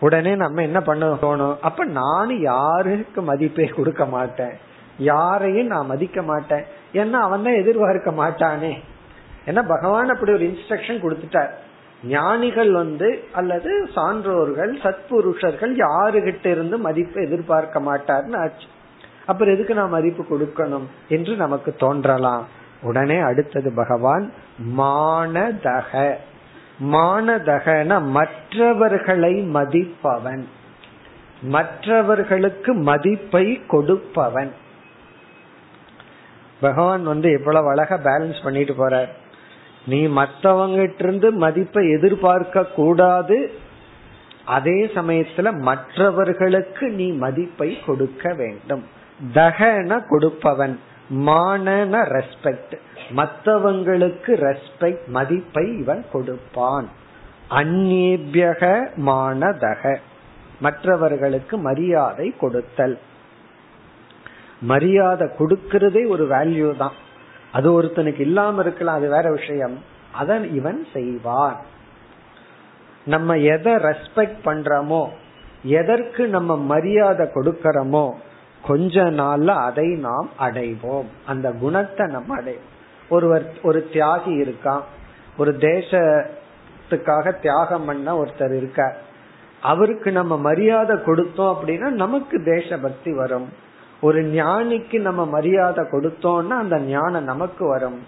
[0.00, 4.54] உடனே நம்ம என்ன பண்ண தோணும் அப்ப நான் யாருக்கு மதிப்பை கொடுக்க மாட்டேன்?
[4.98, 6.64] யாரையும் நான் மதிக்க மாட்டேன்.
[6.92, 8.72] ஏன்னா அவன் தான் எதிர்பார்க்க மாட்டானே.
[9.46, 11.52] ஏன்னா பகவான் அப்படி ஒரு இன்ஸ்ட்ரக்ஷன் கொடுத்துட்டார்.
[12.04, 18.66] ஞானிகள் வந்து அல்லது சான்றோர்கள் சத்புருஷர்கள் யாருகிட்ட இருந்து மதிப்பை எதிர்பார்க்க மாட்டார்னு ஆச்சு.
[19.26, 22.46] அப்புறம் எதுக்கு நான் மதிப்பு கொடுக்கணும் என்று நமக்கு தோன்றலாம்.
[22.82, 24.32] உடனே அடுத்தது பகவான்
[24.76, 26.14] மானதக.
[26.82, 30.44] மானதகன மற்றவர்களை மதிப்பவன்.
[31.42, 34.52] மற்றவர்களுக்கு மதிப்பை கொடுப்பவன்.
[36.60, 39.08] பகவான் வந்து எவ்வளவு அழகா பேலன்ஸ் பண்ணிட்டு போறார்.
[39.86, 43.50] நீ மற்றவங்கிட்ட இருந்து மதிப்பை எதிர்பார்க்க கூடாது.
[44.44, 48.84] அதே சமயத்துல மற்றவர்களுக்கு நீ மதிப்பை கொடுக்க வேண்டும்.
[49.34, 52.78] தகன கொடுப்பவன் மானன ரெஸ்பெக்ட்
[53.16, 56.88] மற்றவங்களுக்கு ரெஸ்பெக்ட் மதிப்பை இவன் கொடுப்பான்.
[57.50, 59.96] அந்நேபியக மானதக.
[60.60, 62.98] மற்றவர்களுக்கு மரியாதை கொடுத்தல்.
[64.60, 66.92] மரியாதை கொடுக்கிறதே ஒரு வேல்யூ தான்.
[67.52, 69.82] அது ஒருத்தனுக்கு இல்லாம இருக்கலாம் அது வேற விஷயம்.
[70.12, 71.56] அதன் இவன் செய்வான்.
[73.04, 75.08] நம்ம எதை ரெஸ்பெக்ட் பண்றோமோ
[75.62, 78.12] எதற்கு நம்ம மரியாதை கொடுக்கறோமோ
[78.66, 81.04] கொஞ்ச நாள்ல அதை நாம் அடைவோம்.
[81.26, 82.68] அந்த குணத்தை நம்ம அடைவோம்.
[83.08, 84.80] ஒருவர் ஒரு தியாகி இருக்கான்.
[85.36, 88.96] ஒரு தேசத்துக்காக தியாகம் பண்ண ஒருத்தர் இருக்கார்.
[89.62, 93.48] அவருக்கு நம்ம மரியாதை கொடுத்தோம் அப்படின்னா நமக்கு தேசபக்தி வரும்.
[94.00, 97.98] ஒரு ஞானிக்கு நம்ம மரியாதை கொடுத்தோம்னா அந்த ஞானம் நமக்கு வரும்.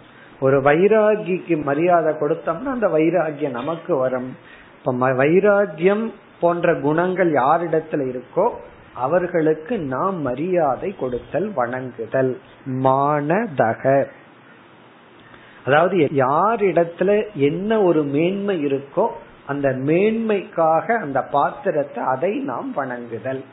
[0.40, 4.37] ஒரு வைராகிக்கு மரியாதை கொடுத்தோம்னா அந்த வைராகியம் நமக்கு வரும்.
[4.78, 8.50] இப்ப வைராகியம் போன்ற குணங்கள் யாரிடத்துல இருக்கோ
[8.94, 12.38] அவர்களுக்கு நாம் மரியாதை கொடுத்தல் வணங்குதல்.
[12.66, 14.07] மானதக.
[15.66, 19.07] அதாவது யாரிடத்துல என்ன ஒரு மேன்மை இருக்கோ
[19.46, 23.44] அந்த மேன்மைக்காக அந்த பாத்திரத்தை அதை நாம் வணங்குதல்.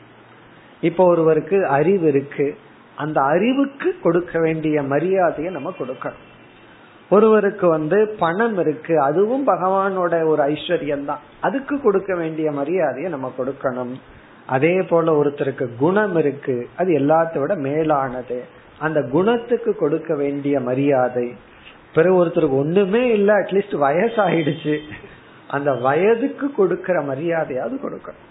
[0.80, 2.56] இப்போ ஒருவருக்கு அறிவு இருக்கு.
[2.96, 6.28] அந்த அறிவுக்கு கொடுக்க வேண்டிய மரியாதையை நம்ம கொடுக்கணும்.
[7.10, 9.00] ஒருவருக்கு வந்து பணம் இருக்கு.
[9.00, 11.18] அதுவும் பகவானோட ஒரு ஐஸ்வர்யம் தான்.
[11.40, 13.94] அதுக்கு கொடுக்க வேண்டிய மரியாதையை நம்ம கொடுக்கணும்.
[14.46, 16.68] அதே போல ஒருத்தருக்கு குணம் இருக்கு.
[16.76, 18.44] அது எல்லாத்தோட மேலானது.
[18.78, 21.34] அந்த குணத்துக்கு கொடுக்க வேண்டிய மரியாதை.
[21.94, 23.34] பிறகு ஒருத்தருக்கு ஒண்ணுமே இல்லை.
[23.34, 24.78] அட்லீஸ்ட் வயசாயிடுச்சு.
[25.48, 28.28] அந்த வயதுக்கு கொடுக்கிற மரியாதையாவது கொடுக்கணும்.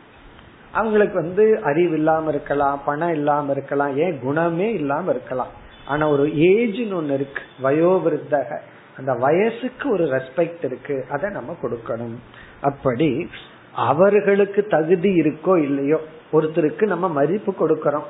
[0.72, 5.48] அவங்களுக்கு வந்து அறிவு இல்லாம இருக்கலாம் பணம் இல்லாம இருக்கலாம் ஏன் குணமே இல்லாம இருக்கலாம்.
[5.88, 8.60] ஆனா ஒரு ஏஜ்னு ஒண்ணு இருக்கு வயோவிருத்தக.
[8.98, 12.18] அந்த வயசுக்கு ஒரு ரெஸ்பெக்ட் இருக்கு அதை நம்ம கொடுக்கணும்.
[12.62, 13.30] அப்படி
[13.74, 16.00] அவர்களுக்கு தகுதி இருக்கோ இல்லையோ
[16.34, 18.04] ஒருத்தருக்கு நம்ம மதிப்பு கொடுக்கறோம்.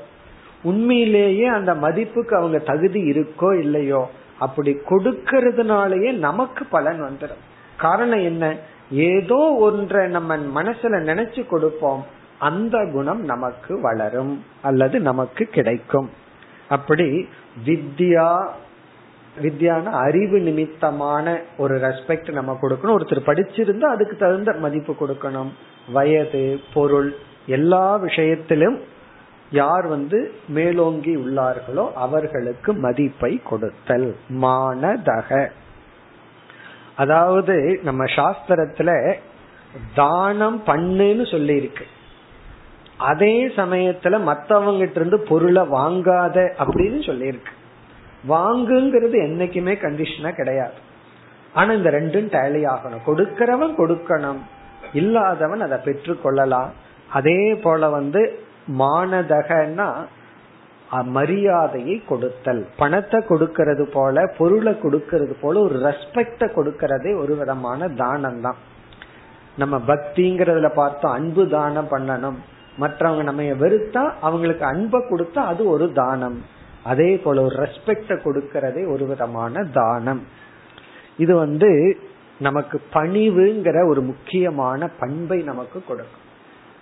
[0.64, 7.44] உண்மையிலேயே அந்த மதிப்புக்கு அவங்க தகுதி இருக்கோ இல்லையோ அப்படி கொடுக்கறதுனாலயே நமக்கு பலன் வந்துடும்.
[7.78, 8.56] காரணம் என்ன?
[8.92, 12.06] ஏதோ ஒன்றை நம்ம மனசுல நினைச்சு கொடுப்போம்
[12.40, 16.10] அந்த குணம் நமக்கு வளரும் அல்லது நமக்கு கிடைக்கும்.
[16.70, 17.28] அப்படி
[17.66, 18.48] வித்யா
[19.42, 22.96] வித்யான அறிவு நிமித்தமான ஒரு ரெஸ்பெக்ட் நம்ம கொடுக்கணும்.
[22.98, 25.52] ஒருத்தர் படிச்சிருந்தா அதுக்கு தகுந்த மதிப்பு கொடுக்கணும்.
[25.92, 28.80] வயது பொருள் எல்லா விஷயத்திலும்
[29.52, 34.16] யார் வந்து மேலோங்கி உள்ளார்களோ அவர்களுக்கு மதிப்பை கொடுத்தல்.
[34.30, 35.50] மானதக.
[36.96, 39.18] அதாவது நம்ம சாஸ்திரத்துல
[39.96, 41.86] தானம் பண்ணுன்னு சொல்லி இருக்கு
[43.08, 47.52] அதே சமயத்துல மத்தவங்கிட்ட இருந்து பொருளை வாங்காத அப்படின்னு சொல்லியிருக்கு.
[48.30, 50.78] வாங்குங்கிறது என்னைக்குமே கண்டிஷனா கிடையாது.
[51.54, 53.06] ஆனா இந்த ரெண்டும் டேலி ஆகணும்.
[53.08, 54.42] கொடுக்கிறவன் கொடுக்கணும்.
[54.94, 56.70] இல்லாதவன் அதை பெற்றுக்கொள்ளலாம்
[57.18, 58.22] அதே போல வந்து
[58.80, 59.90] மானதகன்னா
[61.18, 62.62] மரியாதையை கொடுத்தல்.
[62.78, 68.60] பணத்தை கொடுக்கறது போல பொருளை கொடுக்கறது போல ஒரு ரெஸ்பெக்ட கொடுக்கறதே ஒரு விதமான தானம் தான்
[69.58, 72.40] நம்ம பக்திங்கிறதுல பார்த்தோம் அன்பு தானம் பண்ணணும்.
[72.80, 76.46] மற்றவங்க நம்ம வெறுத்தா அவங்களுக்கு அன்பை கொடுத்தா அது ஒரு தானம்.
[76.84, 80.22] அதே போல ஒரு ரெஸ்பெக்ட கொடுக்கறதே ஒரு விதமான தானம்.
[81.18, 81.98] இது வந்து
[82.40, 86.28] நமக்கு பணிவுங்கிற ஒரு முக்கியமான பண்பை நமக்கு கொடுக்கும்.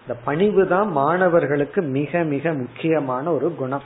[0.02, 3.84] இந்த பணிவு தான் மாணவர்களுக்கு மிக மிக முக்கியமான ஒரு குணம்.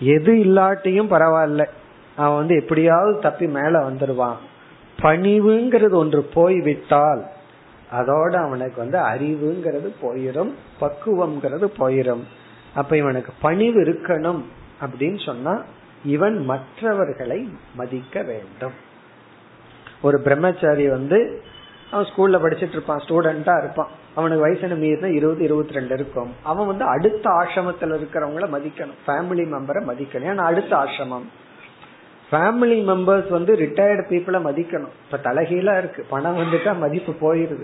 [0.00, 1.64] எது இல்லாட்டியும் பரவாயில்ல.
[2.16, 4.38] அவன் வந்து எப்படியாவது தப்பி மேல வந்துடுவான்
[5.02, 7.22] பணிவுங்கிறது ஒன்று போய்விட்டால்
[7.92, 12.22] அதோட அவனுக்கு வந்து அறிவுங்கிறது போயிரும் பக்குவம்ங்கிறது போயிரும்.
[12.74, 14.42] அப்ப இவனுக்கு பணிவு இருக்கணும்
[14.80, 15.62] அப்படின்னு சொன்னா
[16.04, 18.72] இவன் மற்றவர்களை மதிக்க வேண்டும்.
[20.02, 21.42] ஒரு பிரம்மச்சாரி வந்து
[21.90, 23.88] அவன் ஸ்கூல்ல படிச்சிட்டு இருப்பான் ஸ்டூடெண்டா இருப்பான்.
[24.14, 26.32] அவனுக்கு வயசு மீறினா இருபது இருபத்தி ரெண்டு இருக்கும்.
[26.42, 28.98] அவன் வந்து அடுத்த ஆசிரமத்தில் இருக்கிறவங்கள மதிக்கணும்.
[29.06, 30.28] ஃபேமிலி மெம்பரை மதிக்கணும்.
[30.32, 31.24] ஏன்னா அடுத்த ஆசிரமம்.
[32.32, 34.88] ஃபேமிலி மெம்பர்ஸ் வந்து ரிட்டையர்டு பீப்புளை மதிக்கணும்.
[35.10, 36.06] இப்ப தலைகீழா இருக்கு.
[36.10, 37.62] பணம் வந்துட்டா மதிப்பு போயிருது.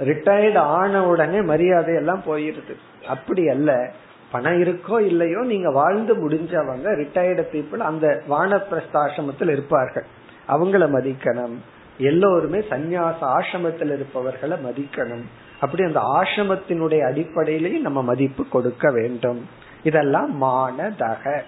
[0.00, 2.74] ரிட்டையர்டு ஆன உடனே மரியாதை எல்லாம் போயிருது.
[3.08, 3.92] அப்படி அல்ல.
[4.32, 10.04] பணம் இருக்கோ இல்லையோ நீங்க வாழ்ந்து முடிஞ்சவங்க ரிட்டையர்டு பீப்புள் அந்த வானப்பிரஸ்தாசிரமத்தில் இருப்பார்கள்.
[10.48, 11.56] அவங்கள மதிக்கணும்.
[11.98, 15.24] எல்லோருமே சந்நியாச ஆசிரமத்தில் இருப்பவர்களை மதிக்கணும்.
[15.60, 19.48] அப்படி அந்த ஆசிரமத்தினுடைய அடிப்படையிலேயே நம்ம மதிப்பு கொடுக்க வேண்டும்.
[19.82, 21.40] இதெல்லாம் மானதக.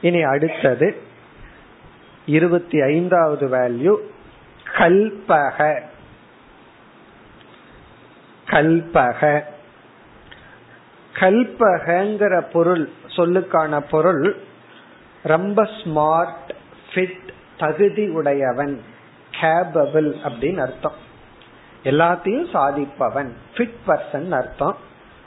[0.00, 1.08] இனி அடுத்தது
[2.30, 3.96] இருபத்தி ஐந்தாவது வேல்யூ
[4.78, 5.80] கல்பக.
[8.46, 9.42] கல்பக.
[11.14, 14.36] கல்பகங்கிற பொருள் சொல்லுக்கான பொருள்
[15.22, 16.50] ரொம்ப ஸ்மார்ட்
[16.90, 18.80] ஃபிட் தகுதி உடையவன்
[19.40, 20.98] கேபபிள் அப்படின்னு அர்த்தம்.
[21.84, 24.76] எல்லாத்தையும் சாதிப்பவன் ஃபிட் பர்சன் அர்த்தம்.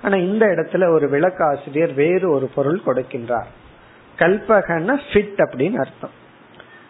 [0.01, 3.51] ஆனா இந்த இடத்துல ஒரு விளக்காசிரியர் வேறு ஒரு பொருள் கொடுக்கின்றார்.
[4.17, 6.21] கல்பகன்னா ஃபிட் அப்படின்னு அர்த்தம்.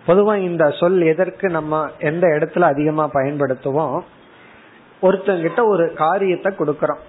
[0.08, 4.02] பொதுவா இந்த சொல் எதற்கு நம்ம எந்த இடத்துல அதிகமா பயன்படுத்துவோம்?
[5.02, 7.00] ஒருத்தங்கிட்ட ஒரு காரியத்தை கொடுக்கறோம்.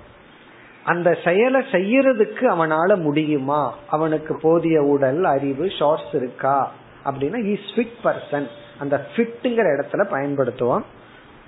[0.84, 3.74] அந்த செயலை செய்யறதுக்கு அவனால முடியுமா?
[3.90, 6.70] அவனுக்கு போதிய உடல் அறிவு ஷார்ட்ஸ் இருக்கா?
[7.04, 8.46] அப்படின்னா இஸ் ஃபிட் பர்சன்
[8.78, 10.82] அந்த ஃபிட்டுங்கிற இடத்துல பயன்படுத்துவோம்.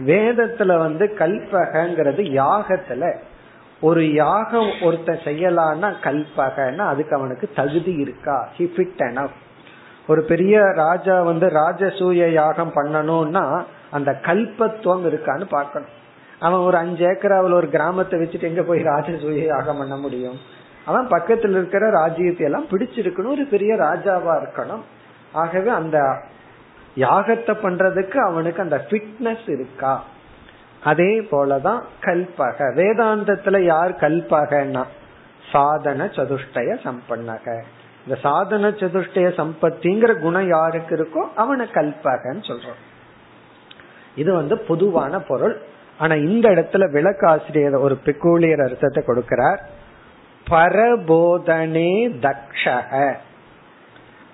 [0.07, 3.19] வேதத்துல வந்து கல்பகங்கிறது யாகத்துல.
[3.81, 8.49] ஒரு யாகம் ஒருத்தன் செய்யலான்னா கல்பகன்னா அதுக்கு அவனுக்கு தகுதி இருக்கா?
[8.59, 8.97] ஹி ஃபிட்
[10.09, 15.89] ஒரு பெரிய ராஜா வந்து ராஜசூய யாகம் பண்ணணும்னா அந்த கல்பத்துவம் இருக்கான்னு பார்க்கணும்.
[16.39, 20.39] அவன் ஒரு அஞ்சு ஏக்கராவில் ஒரு கிராமத்தை வச்சுட்டு எங்க போய் ராஜசூய யாகம் பண்ண முடியும்?
[20.85, 23.31] அவன் பக்கத்தில் இருக்கிற ராஜ்யத்தை எல்லாம் பிடிச்சிருக்கணும்.
[23.31, 24.83] ஒரு பெரிய ராஜாவா இருக்கணும்.
[25.33, 25.99] ஆகவே அந்த
[26.97, 30.05] யாகத்தை பண்றதுக்கு அவனுக்கு அந்த ஃபிட்னஸ் இருக்கா?
[30.83, 32.59] அதே போலதான் கல்பக.
[32.59, 34.85] வேதாந்தத்துல யார் கல்பகன்னா?
[35.53, 37.63] சாதன சதுஷ்டய சம்பன்னக.
[38.07, 42.81] இந்த சாதன சதுஷ்டய சம்பத்திங்கிற குணம் யாருக்கு இருக்கோ அவனை கல்பகன்னு சொல்றோம்.
[44.17, 45.61] இது வந்து பொதுவான பொருள்.
[45.99, 49.59] ஆனா இந்த இடத்துல விளக்காசிரியர் ஒரு பெக்கூலியர் அர்த்தத்தை கொடுக்கிறார்.
[50.51, 53.15] பரபோதனே தக்ஷக.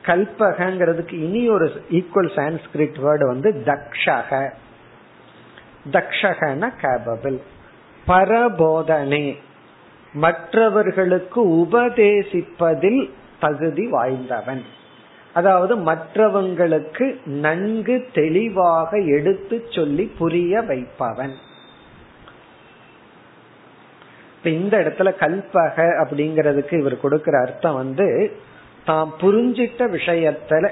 [0.07, 4.51] கல்பகங்கிறதுக்கு இனி ஒரு ஈக்குவல் சான்ஸ்கிரிட் வேர்டு வந்து தக்ஷக.
[5.91, 7.41] தக்ஷகன கேபபிள்
[8.07, 9.39] பரபோதனே.
[10.13, 13.11] மற்றவர்களுக்கு உபதேசிப்பதில்
[13.43, 14.63] தகுதி வாய்ந்தவன்.
[15.35, 21.35] அதாவது மற்றவங்களுக்கு நன்கு தெளிவாக எடுத்து சொல்லி புரிய வைப்பவன்.
[24.45, 28.37] இந்த இடத்துல கல்பக அப்படிங்கறதுக்கு இவர் கொடுக்கிற அர்த்தம் வந்து
[28.85, 30.71] தாம் புரிஞ்சிட்ட விஷயத்துல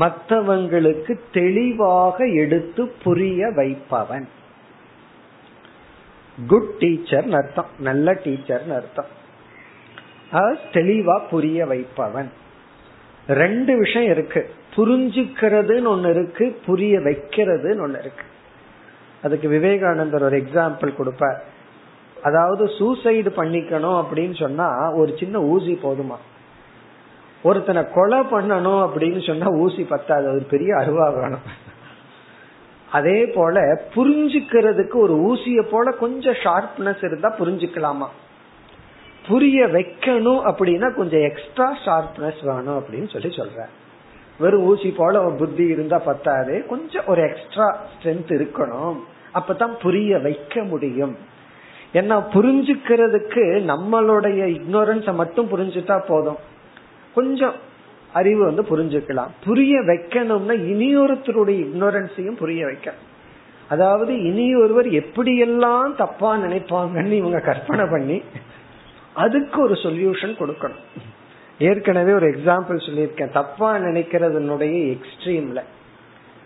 [0.00, 4.28] மற்றவங்களுக்கு தெளிவாக எடுத்து புரிய வைப்பவன்.
[6.48, 7.70] குட் டீச்சர் அர்த்தம்.
[7.78, 9.18] நல்ல டீச்சர் அர்த்தம்.
[10.32, 12.32] தெளிவா புரிய வைப்பவன்.
[13.28, 14.50] ரெண்டு விஷயம் இருக்கு.
[14.76, 18.24] புரிஞ்சுக்கிறதுன்னு ஒன்னு இருக்கு புரிய வைக்கிறதுன்னு ஒன்னு இருக்கு.
[19.22, 21.44] அதுக்கு விவேகானந்தர் ஒரு எக்ஸாம்பிள் கொடுப்பார்.
[22.22, 26.16] அதாவது சூசைடு பண்ணிக்கணும் அப்படின்னு சொன்னா ஒரு சின்ன ஊசி போதுமா?
[27.42, 30.30] ஒருத்தனை கொலை பண்ணணும் அப்படின்னு சொன்னா ஊசி பத்தாது.
[30.30, 31.68] ஒரு பெரிய அருவா வேணும்.
[32.92, 38.06] அதே போல புரிஞ்சுக்கிறதுக்கு ஒரு ஊசிய போல கொஞ்சம் ஷார்ப்னஸ் இருந்தா புரிஞ்சுக்கலாமா?
[39.28, 43.64] புரிய வைக்கணும் அப்படின்னா கொஞ்சம் எக்ஸ்ட்ரா ஷார்ப்னஸ் வேணும் அப்படின்னு சொல்லி சொல்ற
[44.38, 46.66] வெறும் ஊசி போல புத்தி இருந்தா பத்தாது.
[46.66, 48.96] கொஞ்சம் ஒரு எக்ஸ்ட்ரா ஸ்ட்ரென்த் இருக்கணும்.
[49.34, 51.16] அப்பதான் புரிய வைக்க முடியும்.
[51.92, 56.36] ஏன்னா புரிஞ்சுக்கிறதுக்கு நம்மளுடைய இக்னோரன்ஸ மட்டும் புரிஞ்சுட்டா போதும்.
[57.14, 57.54] கொஞ்சம்
[58.12, 59.28] அறிவு வந்து புரிஞ்சுக்கலாம்.
[59.44, 63.08] புரிய வைக்கணும்னா இனியொருத்தருடைய இக்னோரன்ஸையும் புரிய வைக்கணும்.
[63.68, 68.22] அதாவது இனி ஒருவர் எப்படியெல்லாம் தப்பா நினைப்பாங்கன்னு இவங்க கற்பனை பண்ணி
[69.20, 70.86] அதுக்கு ஒரு சொல்யூஷன் கொடுக்கணும்.
[71.58, 73.32] ஏற்கனவே ஒரு எக்ஸாம்பிள் சொல்லியிருக்கேன்.
[73.32, 75.60] தப்பா நினைக்கிறதுனுடைய எக்ஸ்ட்ரீம்ல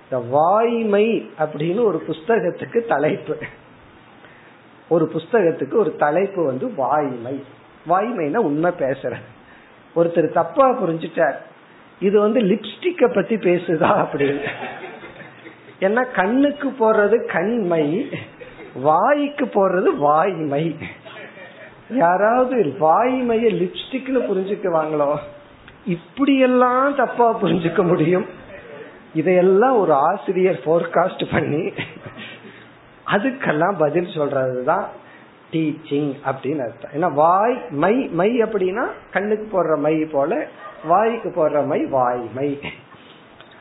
[0.05, 3.37] இந்த வாய்மை அப்படின்னு ஒரு புஸ்தகத்துக்கு தலைப்பு.
[4.89, 7.45] ஒரு புஸ்தகத்துக்கு ஒரு தலைப்பு வந்து வாய்மை.
[7.89, 9.13] வாய்மைனா உண்மை பேசுற.
[9.97, 11.37] ஒருத்தர் தப்பா புரிஞ்சுட்டார்.
[12.01, 14.49] இது வந்து லிப்ஸ்டிக்க பத்தி பேசுதா அப்படின்னு.
[15.81, 18.09] ஏன்னா கண்ணுக்கு போடுறது கண்மை
[18.75, 20.77] வாய்க்கு போடுறது வாய்மை.
[21.91, 25.17] யாராவது வாய்மைய லிப்ஸ்டிக்னு புரிஞ்சுக்குவாங்களோ
[25.87, 28.27] இப்படியெல்லாம் தப்பா புரிஞ்சுக்க முடியும்.
[29.15, 31.73] இதையெல்லாம் ஒரு ஆசிரியர் போர்காஸ்ட் பண்ணி
[33.07, 34.85] அதுக்கெல்லாம் பதில் சொல்றதுதான்
[35.53, 36.91] டீச்சிங் அப்படின்னு அர்த்தம்.
[36.97, 40.47] ஏன்னா வாய் மை மை அப்படின்னா கண்ணுக்கு போடுற மை போல
[40.85, 42.61] வாய்க்கு போடுற மை வாய்மை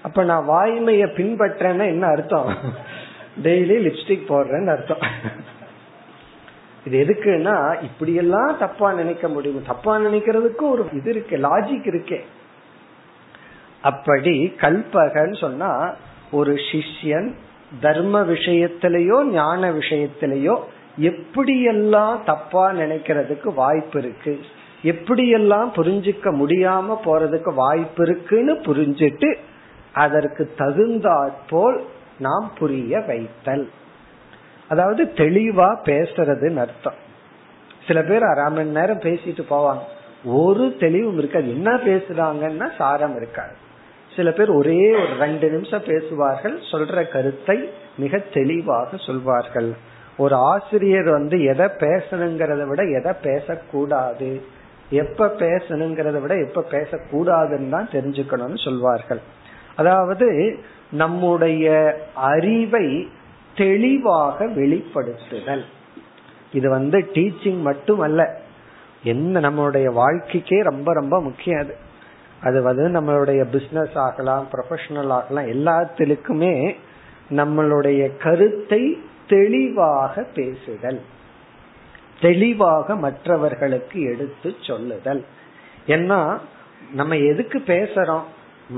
[0.03, 2.57] அப்ப நான் வாய்மைய பின்பற்றேன்னா என்ன அர்த்தம்?
[3.43, 4.97] டெய்லி லிப்ஸ்டிக் போடுறேன்னு அர்த்தம்.
[6.85, 9.65] இது எதுக்குன்னா இப்படியெல்லாம் தப்பா நினைக்க முடியும்.
[9.67, 12.19] தப்பா நினைக்கிறதுக்கு ஒரு இது இருக்கு லாஜிக் இருக்கே.
[13.81, 15.93] அப்படி கல்பகன்னு சொன்னா
[16.31, 17.33] ஒரு சிஷ்யன்
[17.81, 20.55] தர்ம விஷயத்திலேயோ ஞான விஷயத்திலேயோ
[20.97, 24.39] எப்படியெல்லாம் தப்பா நினைக்கிறதுக்கு வாய்ப்பு இருக்கு
[24.83, 29.29] எப்படியெல்லாம் புரிஞ்சுக்க முடியாம போறதுக்கு வாய்ப்பு இருக்குன்னு புரிஞ்சிட்டு
[29.93, 31.83] அதற்கு தகுந்தாற்போல்
[32.19, 33.69] நாம் புரிய வைத்தல்.
[34.73, 36.99] அதாவது தெளிவா பேசுறதுன்னு அர்த்தம்.
[37.87, 39.83] சில பேர் அரை மணி நேரம் பேசிட்டு போவாங்க.
[40.41, 43.55] ஒரு தெளிவும் இருக்காது என்ன பேசுறாங்கன்னா சாரம் இருக்காது.
[44.15, 46.55] சில பேர் ஒரே ஒரு ரெண்டு நிமிஷம் பேசுவார்கள்.
[46.71, 47.57] சொல்ற கருத்தை
[47.97, 49.71] மிக தெளிவாக சொல்வார்கள்.
[50.23, 54.29] ஒரு ஆசிரியர் வந்து எதை பேசணுங்கிறத விட எதை பேசக்கூடாது?
[55.01, 59.21] எப்ப பேசணுங்கிறத விட எப்ப பேசக்கூடாதுன்னு தான் தெரிஞ்சுக்கணும்னு சொல்வார்கள்.
[59.75, 60.27] அதாவது
[61.01, 61.67] நம்முடைய
[62.31, 62.87] அறிவை
[63.55, 65.63] தெளிவாக வெளிப்படுத்துதல்.
[66.53, 68.41] இது வந்து டீச்சிங் மட்டுமல்ல.
[69.03, 71.75] என்ன நம்மளுடைய வாழ்க்கைக்கே ரொம்ப ரொம்ப முக்கியம் அது.
[72.41, 76.75] அது வந்து நம்மளுடைய பிசினஸ் ஆகலாம் ப்ரொஃபஷனல் ஆகலாம் எல்லாத்திலுக்குமே
[77.29, 81.01] நம்மளுடைய கருத்தை தெளிவாக பேசுதல்.
[82.21, 85.25] தெளிவாக மற்றவர்களுக்கு எடுத்து சொல்லுதல்.
[85.87, 86.39] ஏன்னா
[86.93, 88.23] நம்ம எதுக்கு பேசுறோம்?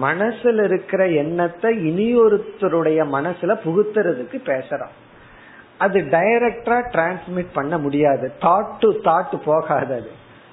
[0.01, 4.93] மனசுல இருக்கிற எண்ணத்தை இனியொருத்தருடைய மனசுல புகுத்துறதுக்கு பேசுறோம்.
[5.77, 8.31] அது டைரக்டா டிரான்ஸ்மிட் பண்ண முடியாது.
[8.41, 10.11] தாட் டு தாட் போகாது அது.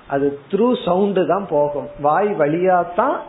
[0.08, 1.88] அது த்ரூ சவுண்டு தான் போகும்.
[2.00, 3.20] வாய் வழியா தான்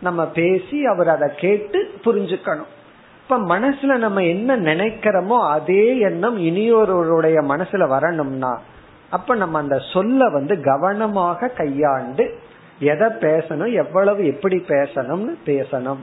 [0.00, 2.70] நம்ம பேசி அவர் அதை கேட்டு புரிஞ்சுக்கணும்.
[3.22, 8.60] இப்ப மனசுல நம்ம என்ன நினைக்கிறோமோ அதே எண்ணம் இனியொருவருடைய மனசுல வரணும்னா
[9.10, 12.34] அப்ப நம்ம அந்த சொல்ல வந்து கவனமாக கையாண்டு
[12.80, 15.98] எதை பேசணும் எவ்வளவு எப்படி பேசணும்னு பேசணும்.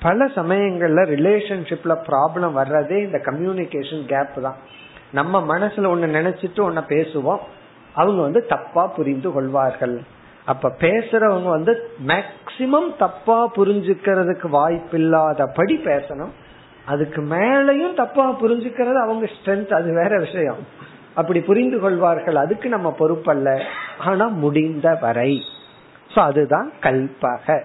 [0.00, 4.56] பல சமயங்கள்ல ரிலேஷன்ஷிப்ல ப்ராப்ளம் வர்றதே இந்த கம்யூனிகேஷன் கேப் தான்.
[5.12, 7.38] நம்ம மனசுல ஒன்னு நினைச்சிட்டு ஒன்ன பேசுவோம்
[7.94, 10.00] அவங்க வந்து தப்பா புரிந்து கொள்வார்கள்.
[10.44, 16.30] அப்ப பேசுறவங்க வந்து மேக்சிமம் தப்பா புரிஞ்சுக்கிறதுக்கு வாய்ப்பில்லாதபடி பேசணும்.
[16.84, 20.66] அதுக்கு மேலையும் தப்பா புரிஞ்சுக்கிறது அவங்க ஸ்ட்ரென்த் அது வேற விஷயம்.
[21.14, 23.62] அப்படி புரிந்து கொள்வார்கள் அதுக்கு நம்ம பொறுப்பல்ல.
[23.98, 25.42] ஆனா முடிந்த வரை
[26.14, 27.62] சோ அதுதான் கல்பக.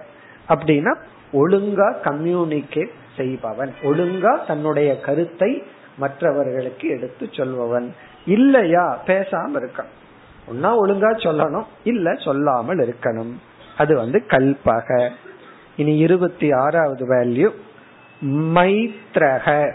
[0.48, 0.96] அப்படின்னா
[1.32, 3.74] ஒழுங்கா கம்யூனிகேட் செய்பவன்.
[3.82, 5.62] ஒழுங்கா தன்னுடைய கருத்தை
[5.96, 7.94] மற்றவர்களுக்கு எடுத்து சொல்பவன்.
[8.26, 9.02] இல்லையா?
[9.06, 9.92] பேசாம இருக்கான்
[10.52, 11.64] ஒன்னா ஒழுங்கா சொல்லணும்.
[11.84, 13.32] இல்ல சொல்லாமல் இருக்கணும்.
[13.76, 15.10] அது வந்து கல்பக.
[15.76, 17.50] இனி இருபத்தி ஆறாவது வேல்யூ
[18.26, 19.72] மைத்ரக.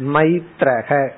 [0.00, 1.10] மைத்ரக.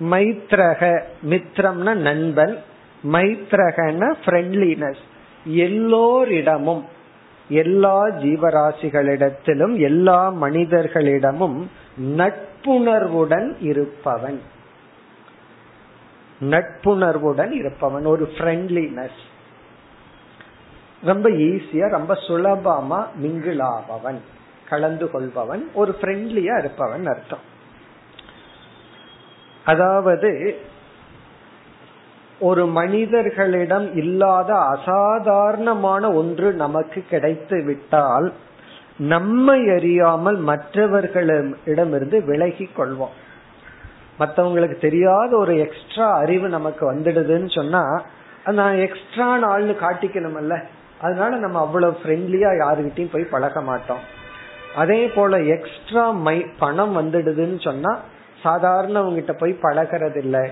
[0.00, 2.58] மைத்ரக மித்ரம்னா நண்பன்.
[3.04, 5.02] மைத்ரகன ஃப்ரெண்ட்லினஸ்
[5.44, 6.84] எல்லோரிடமும்
[7.48, 11.66] எல்லா ஜீவராசிகளிடத்திலும் எல்லா மனிதர்களிடமும்
[12.16, 14.42] நட்புணர்வுடன் இருப்பவன்.
[16.40, 19.20] நட்புணர்வுடன் இருப்பவன் ஒரு ஃப்ரெண்ட்லினஸ்
[21.02, 24.18] ரொம்ப ஈஸியா ரொம்ப சுலபமா மிங்கிளாபவன்
[24.68, 27.44] கலந்து கொள்பவன் ஒரு ஃப்ரெண்ட்லியா இருப்பவன் அர்த்தம்.
[29.64, 30.60] அதாவது
[32.40, 38.32] ஒரு மனிதர்களிடம் இல்லாத அசாதாரணமான ஒன்று நமக்கு கிடைத்து விட்டால்
[38.98, 43.14] நம்மை அறியாமல் மற்றவர்களிடமிருந்து விலகி கொள்வோம்.
[44.18, 48.02] மற்றவங்களுக்கு தெரியாத ஒரு எக்ஸ்ட்ரா அறிவு நமக்கு வந்துடுதுன்னு சொன்னா
[48.44, 50.56] நான் எக்ஸ்ட்ரா ஆள்னு காட்டிக்கணும்ல.
[51.00, 54.02] அதனால நம்ம அவ்வளவு ஃப்ரெண்ட்லியா யாருகிட்டையும் போய் பழக மாட்டோம்.
[54.76, 57.98] அதே போல எக்ஸ்ட்ரா மை பணம் வந்துடுதுன்னு சொன்னா
[58.42, 60.44] சாதாரணவங்கிட்ட போய் பழகிறது இல்லை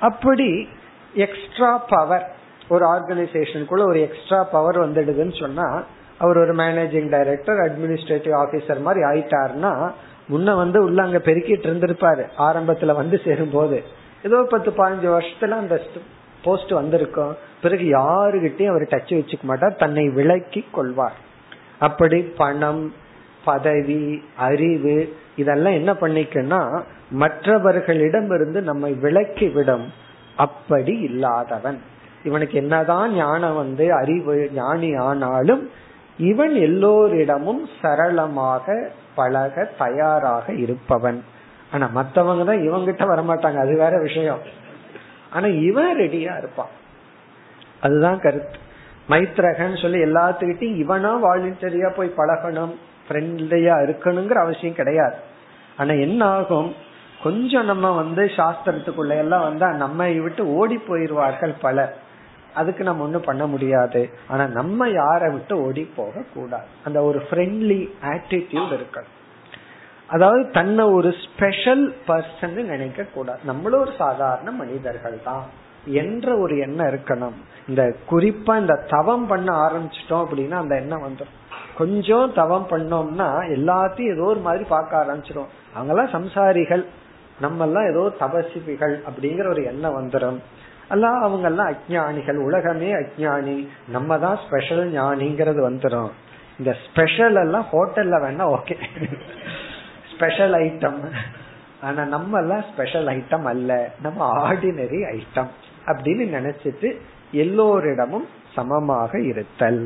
[0.00, 0.68] அப்படி
[1.14, 2.32] எக்ஸ்ட்ரா பவர்
[2.68, 5.82] ஒரு ஆர்கனைசேஷனுக்குள்ள ஒரு எக்ஸ்ட்ரா பவர் வந்துடுதுன்னு சொன்னா
[6.18, 9.90] அவர் ஒரு மேனேஜிங் டைரக்டர் அட்மினிஸ்ட்ரேட்டிவ் ஆபீசர் மாதிரி ஆயிட்டாருன்னா
[10.30, 12.24] முன்ன வந்து உள்ள அங்க பெருக்கிட்டு இருந்திருப்பாரு.
[12.38, 13.82] ஆரம்பத்துல வந்து சேரும் போது
[14.22, 15.80] ஏதோ பத்து பதினஞ்சு வருஷத்துல அந்த
[16.42, 17.36] போஸ்ட் வந்திருக்கும்.
[17.62, 19.74] பிறகு யாருகிட்டையும் அவர் டச் வச்சுக்க மாட்டார்.
[19.74, 21.12] தன்னை விளக்கி கொள்வார்.
[21.78, 22.94] அப்படி பணம்
[23.44, 29.92] பதவி அறிவு இதெல்லாம் என்ன பண்ணிக்கன்னா மற்றவர்களிடம் இருந்து நம்மை விலக்கி விடும்
[30.36, 31.82] அப்படி இல்லாதவன்.
[32.24, 35.70] இவனுக்கு என்னதான் ஞானம் வந்து அறிவு ஞானி ஆனாலும்
[36.18, 41.24] இவன் எல்லோரிடமும் சரளமாக பழக தயாராக இருப்பவன்.
[41.72, 43.58] ஆனா மத்தவங்க தான் இவங்கிட்ட வரமாட்டாங்க.
[43.58, 44.38] அது வேற விஷயம்.
[45.30, 46.80] ஆனா இவன் ரெடியா இருப்பான்.
[47.80, 48.58] அதுதான் கருத்து.
[49.08, 52.74] மைத்ரகன் சொல்லி எல்லாத்துக்கிட்டையும் இவனா வாலண்டரியா போய் பழகணும்
[53.08, 55.16] ஃப்ரெண்ட்லியா இருக்கணுங்கிற அவசியம் கிடையாது.
[55.76, 56.74] ஆனா என்ன ஆகும்
[57.22, 61.94] கொஞ்சம் நம்ம வந்து சாஸ்திரத்துக்குள்ள எல்லாம் வந்தா நம்ம விட்டு ஓடி போயிருவார்கள் பலர்
[62.54, 64.00] அதுக்கு நம்ம ஒண்ணும் பண்ண முடியாது.
[64.28, 69.12] ஆனா நம்ம யாரை விட்டு ஓடி போக கூடாது அந்த ஒரு ஃப்ரெண்ட்லி ஆட்டிடியூட் இருக்கணும்.
[70.06, 75.44] அதாவது தன்னை ஒரு ஸ்பெஷல் பர்சன் நினைக்க கூடாது நம்மளும் ஒரு சாதாரண மனிதர்கள் தான்.
[75.86, 77.38] என்ற ஒரு எண்ணம் இருக்கணும்.
[77.68, 81.38] இந்த குறிப்பா இந்த தவம் பண்ண ஆரம்பிச்சிட்டோம் அப்படின்னா அந்த எண்ணம் வந்துடும்
[81.78, 86.84] கொஞ்சம் தவம் பண்ணோம்னா எல்லாத்தையும் ஏதோ ஒரு மாதிரி பார்க்க ஆரம்பிச்சிடும் அவங்கெல்லாம் சம்சாரிகள்.
[87.44, 90.38] நம்ம எல்லாம் ஏதோ தபசிபிகள் அப்படிங்கிற ஒரு எண்ணம் வந்துடும்
[90.88, 96.10] அல்ல அவங்க எல்லாம் அஜானிகள் உலகமே அஜானி நம்ம தான் ஸ்பெஷல் ஞானிங்கிறது வந்துடும்
[96.58, 98.76] இந்த ஸ்பெஷல் எல்லாம் ஹோட்டல்ல வேணா ஓகே
[100.12, 101.00] ஸ்பெஷல் ஐட்டம்
[101.86, 103.70] ஆனா நம்ம எல்லாம் ஸ்பெஷல் ஐட்டம் அல்ல.
[104.02, 105.50] நம்ம ஆர்டினரி ஐட்டம்
[105.86, 106.88] அப்படின்னு நினைச்சிட்டு
[107.32, 109.82] எல்லோரிடமும் சமமாக இருத்தல்.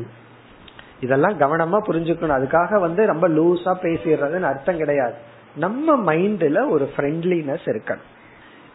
[0.99, 2.37] இதெல்லாம் கவனமா புரிஞ்சுக்கணும்.
[2.39, 5.17] அதுக்காக வந்து ரொம்ப லூஸா பேசிடுறதுன்னு அர்த்தம் கிடையாது.
[5.57, 8.05] நம்ம மைண்ட்ல ஒரு ஃப்ரெண்ட்லினஸ் இருக்கணும்.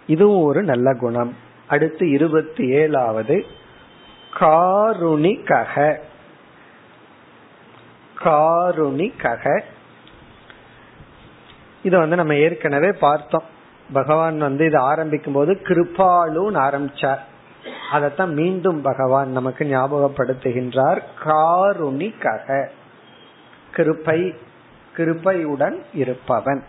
[0.06, 1.36] இதுவும் ஒரு நல்ல குணம்.
[1.68, 3.44] அடுத்து இருபத்தி ஏழாவது
[4.40, 5.98] காருணிகக.
[8.18, 9.62] காருணிகக.
[11.82, 13.42] இத வந்து நம்ம ஏற்கனவே பார்த்தோம்.
[13.92, 17.18] பகவான் வந்து இதை ஆரம்பிக்கும் போது கிருபாலுன்னு ஆரம்பிச்சார்.
[17.90, 21.02] அதைத்தான் மீண்டும் பகவான் நமக்கு ஞாபகப்படுத்துகின்றார்.
[21.24, 22.68] காருணிகக.
[23.76, 24.34] கிருப்பை
[24.96, 26.64] கிருப்பையுடன் இருப்பவன்.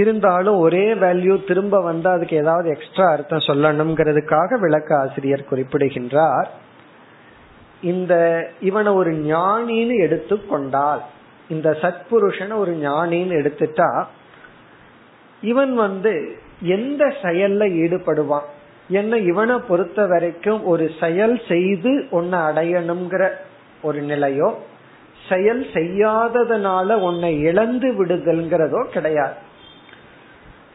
[0.00, 6.48] இருந்தாலும் ஒரே வேல்யூ திரும்ப வந்து அதுக்கு ஏதாவது எக்ஸ்ட்ரா அர்த்தம் சொல்லணுங்கிறதுக்காக விளக்க ஆசிரியர் குறிப்பிடுகின்றார்.
[7.82, 8.14] இந்த
[8.60, 11.02] இவனை ஒரு ஞானின்னு எடுத்துக்கொண்டால்
[11.48, 13.90] இந்த சத்புருஷனை ஒரு ஞானின்னு எடுத்துட்டா
[15.42, 16.12] இவன் வந்து
[16.60, 18.46] எந்த செயல்ல ஈடுபடுவான்?
[18.88, 23.24] என்ன இவனை பொறுத்த வரைக்கும் ஒரு செயல் செய்து ஒன்னு அடையணுங்கிற
[23.82, 24.50] ஒரு நிலையோ
[25.28, 29.36] செயல் செய்யாததுனால உன்னை இழந்து விடுதல்ங்கிறதோ கிடையாது.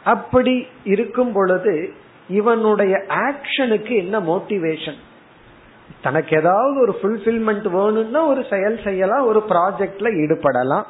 [0.03, 1.93] அப்படி இருக்கும் பொழுது
[2.29, 4.99] இவனுடைய ஆக்ஷனுக்கு என்ன மோட்டிவேஷன்
[6.01, 10.83] தனக்கு ஏதாவது ஒரு ஃபுல்ஃபில்மெண்ட் வேணும்னா ஒரு செயல் செய்யலாம் ஒரு ப்ராஜெக்ட்ல ஈடுபடலாம்.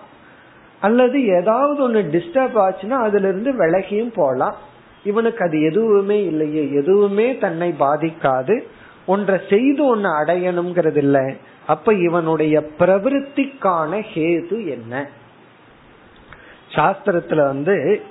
[0.82, 4.56] அல்லது ஏதாவது ஒன்று டிஸ்டர்ப் ஆச்சுன்னா அதுல இருந்து விலகியும் போகலாம்
[5.04, 8.64] இவனுக்கு அது எதுவுமே இல்லையே எதுவுமே தன்னை பாதிக்காது.
[9.06, 11.38] ஒன்றை செய்து ஒன்னு அடையணுங்கிறது இல்லை
[11.68, 15.08] அப்ப இவனுடைய பிரவருத்திக்கான ஹேது என்ன?
[16.72, 18.02] சாஸ்திரத்துல வந்து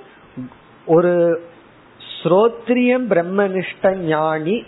[0.85, 1.43] ஒரு
[2.23, 4.63] ஸ்ரோத்ரியம் பிரம்மனிஷ்ட ஞானி.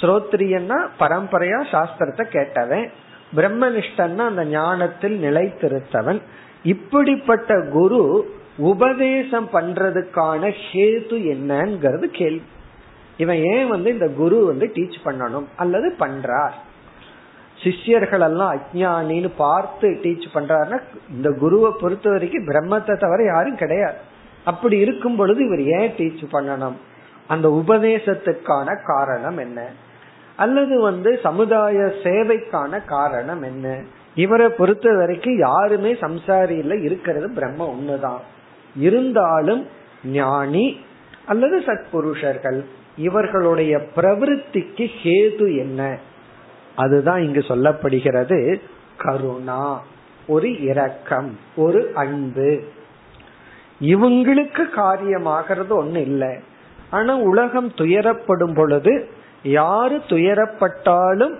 [0.00, 2.90] ஸ்ரோத்ரியன்னா பரம்பரையா சாஸ்திரத்தை கேட்டவன்.
[3.36, 6.20] பிரம்மனிஷ்டன்னா அந்த ஞானத்தில் நிலைத்திருத்தவன்.
[6.62, 12.42] இப்படிப்பட்ட குரு உபதேசம் பண்றதுக்கான ஹேது என்னங்கிறது கேள்வி.
[13.16, 16.50] இவன் ஏன் வந்து இந்த குரு வந்து டீச் பண்ணணும் அல்லது பண்றார்?
[17.62, 24.10] சிஷ்யர்கள் எல்லாம் அஜானின்னு பார்த்து டீச் பண்றாருன்னா இந்த குருவை பொறுத்த வரைக்கும் பிரம்மத்தை தவிர யாரும் கிடையாது.
[24.44, 26.76] அப்படி இருக்கும் பொழுது இவர் ஏன் டீச் பண்ணணும்?
[27.28, 29.66] அந்த உபதேசத்துக்கான காரணம் என்ன?
[30.36, 33.80] அல்லது வந்து சமுதாய சேவைக்கான காரணம் என்ன?
[34.14, 38.20] இவரை பொறுத்த வரைக்கும் யாருமே சம்சாரியில இருக்கிறது பிரம்ம ஒண்ணுதான்
[38.76, 39.66] இருந்தாலும்
[40.04, 40.80] ஞானி
[41.26, 42.64] அல்லது சத்புருஷர்கள்
[42.96, 45.98] இவர்களுடைய பிரவருத்திக்கு ஹேது என்ன?
[46.76, 48.60] அதுதான் இங்கு சொல்லப்படுகிறது
[48.98, 49.82] கருணா
[50.26, 52.62] ஒரு இரக்கம் ஒரு அன்பு.
[53.82, 56.34] இவங்களுக்கு காரியமாகிறது ஒண்ணு இல்லை.
[56.90, 59.08] ஆனா உலகம் துயரப்படும் பொழுது
[59.42, 61.34] யாரு துயரப்பட்டாலும்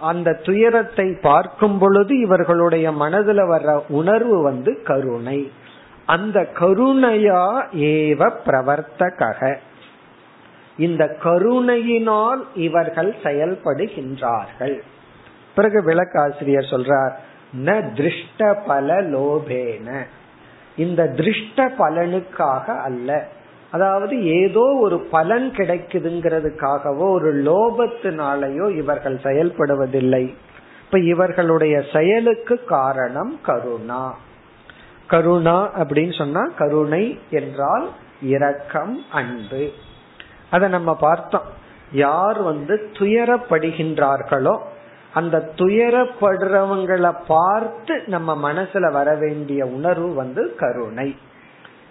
[0.00, 5.40] அந்த துயரத்தை பார்க்கும் பொழுது இவர்களுடைய மனதுல வர்ற உணர்வு வந்து கருணை.
[6.06, 7.44] அந்த கருணையா
[7.90, 9.56] ஏவ பிரவர்த்தக
[10.76, 14.76] இந்த கருணையினால் இவர்கள் செயல்படுகின்றார்கள்.
[15.54, 17.14] பிறகு விளக்காசிரியர் சொல்றார்
[17.64, 17.68] ந
[17.98, 19.88] திருஷ்ட பல லோபேன.
[20.78, 23.26] இந்த திருஷ்ட பலனுக்காக அல்ல.
[23.70, 30.34] அதாவது ஏதோ ஒரு பலன் கிடைக்குதுங்கிறதுக்காகவோ ஒரு லோபத்தினாலேயோ இவர்கள் செயல்படுவதில்லை.
[30.84, 34.16] இப்ப இவர்களுடைய செயலுக்கு காரணம் கருணா.
[35.06, 37.88] கருணா அப்படின்னு சொன்னா கருணை என்றால்
[38.22, 39.70] இரக்கம் அன்பு.
[40.50, 41.56] அதை நம்ம பார்த்தோம்.
[41.92, 44.58] யார் வந்து துயரப்படுகின்றார்களோ
[45.14, 51.16] அந்த துயரப்படுறவங்களை பார்த்து நம்ம மனசுல வர வேண்டிய உணர்வு வந்து கருணை.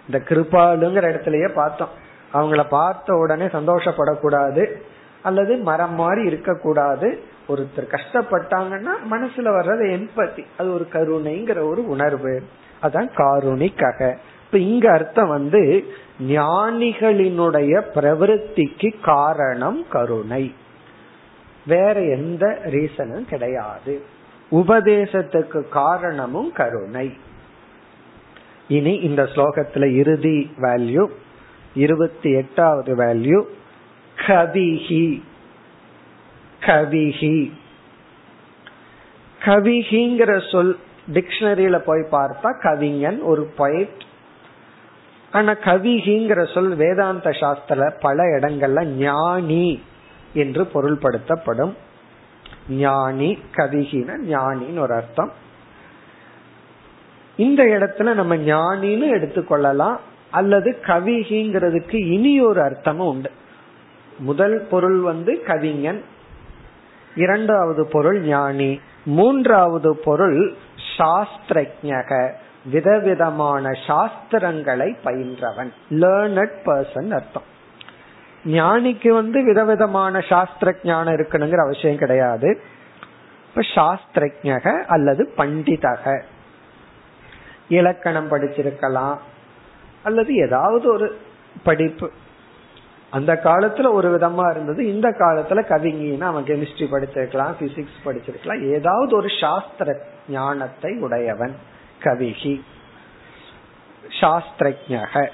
[0.06, 1.88] இந்த கிருபாலுங்கிற இடத்துலயே பார்த்தோம்.
[2.34, 4.72] அவங்கள பார்த்த உடனே சந்தோஷப்படக்கூடாது
[5.22, 7.22] அல்லது மரம் மாதிரி இருக்கக்கூடாது.
[7.48, 12.42] ஒருத்தர் கஷ்டப்பட்டாங்கன்னா மனசுல வர்றது எம்பத்தி அது ஒரு கருணைங்கிற ஒரு உணர்வு.
[12.82, 14.16] அதான் காருணிக்காக.
[14.44, 15.84] இப்ப இங்க அர்த்தம் வந்து
[16.28, 20.54] ஞானிகளினுடைய பிரவருத்திக்கு காரணம் கருணை.
[21.68, 24.02] வேற எந்த ரீசனும் கிடையாது.
[24.52, 27.12] உபதேசத்துக்கு காரணமும் கருணை.
[28.68, 31.06] இனி இந்த ஸ்லோகத்துல இறுதி வேல்யூ
[31.74, 33.42] இருபத்தி எட்டாவது வேல்யூ
[34.26, 35.22] கவிஹி.
[36.60, 37.50] கவிஹி.
[39.44, 40.78] கவிஹிங்கிற சொல்
[41.12, 44.00] டிக்ஷனரியில போய் பார்த்தா கவிஞன் ஒரு பொயட்
[45.32, 49.82] ஆனா கவிஹிங்கிற சொல் வேதாந்த சாஸ்திர பல இடங்கள்ல ஞானி.
[50.32, 51.74] என்று பொருள்படுத்தப்படும்.
[52.68, 55.32] ஞானி கவிகின ஞானின்னு ஒரு அர்த்தம்.
[57.36, 59.96] இந்த இடத்துல நம்ம ஞானின்னு எடுத்துக்கொள்ளலாம்.
[60.30, 63.30] அல்லது கவிகிங்கிறதுக்கு இனி ஒரு அர்த்தமும் உண்டு.
[64.18, 66.02] முதல் பொருள் வந்து கவிஞன்.
[67.14, 68.80] இரண்டாவது பொருள் ஞானி.
[69.04, 70.54] மூன்றாவது பொருள்
[70.98, 72.32] சாஸ்திரஜக.
[72.64, 75.72] விதவிதமான சாஸ்திரங்களை பயின்றவன்.
[75.90, 77.56] லேர்னட் பர்சன் அர்த்தம்.
[78.48, 82.60] ஞானிக்கு வந்து விதவிதமான சாஸ்திர ஞானம் இருக்கணுங்கிற அவசியம் கிடையாது.
[83.48, 86.22] இப்ப சாஸ்திரஜக அல்லது பண்டிதக.
[87.68, 89.18] இலக்கணம் படிச்சிருக்கலாம்.
[90.02, 91.18] அல்லது ஏதாவது ஒரு
[91.62, 92.10] படிப்பு.
[93.10, 94.94] அந்த காலத்துல ஒரு விதமா இருந்தது.
[94.94, 98.72] இந்த காலத்துல கவிஞனா அவன் கெமிஸ்ட்ரி படிச்சிருக்கலாம் பிசிக்ஸ் படிச்சிருக்கலாம்.
[98.72, 101.56] ஏதாவது ஒரு சாஸ்திர ஞானத்தை உடையவன்
[102.00, 102.60] கவிகி.
[104.20, 105.28] சாஸ்திரஜக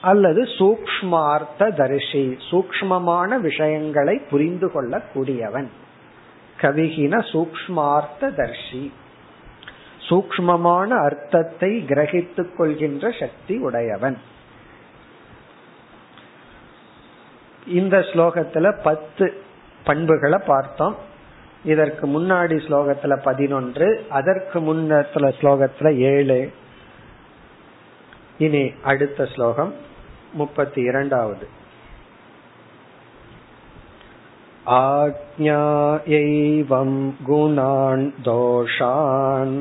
[0.00, 5.66] அல்லது சூக்மார்த்த தரிசி சூக்மமான விஷயங்களை புரிந்து கொள்ளக்கூடியவன்.
[6.60, 8.92] கவிகின சூக்மார்த்த தர்ஷி
[10.08, 14.18] சூக்மமான அர்த்தத்தை கிரகித்துக் கொள்கின்ற சக்தி உடையவன்.
[17.66, 19.42] இந்த ஸ்லோகத்துல பத்து
[19.84, 20.96] பண்புகளை பார்த்தோம்.
[21.64, 26.52] இதற்கு முன்னாடி ஸ்லோகத்துல பதினொன்று அதற்கு முன்னத்துல ஸ்லோகத்துல ஏழு.
[28.38, 29.86] இனி அடுத்த ஸ்லோகம்.
[30.33, 31.47] முப்பத்தி இரண்டாவது
[34.73, 36.91] आज्ञायैवं
[37.27, 39.57] गुणान् दोषान्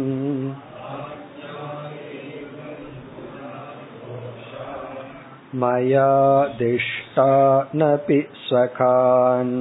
[5.63, 6.13] मया
[6.59, 9.57] दिष्टानपि स्वकान्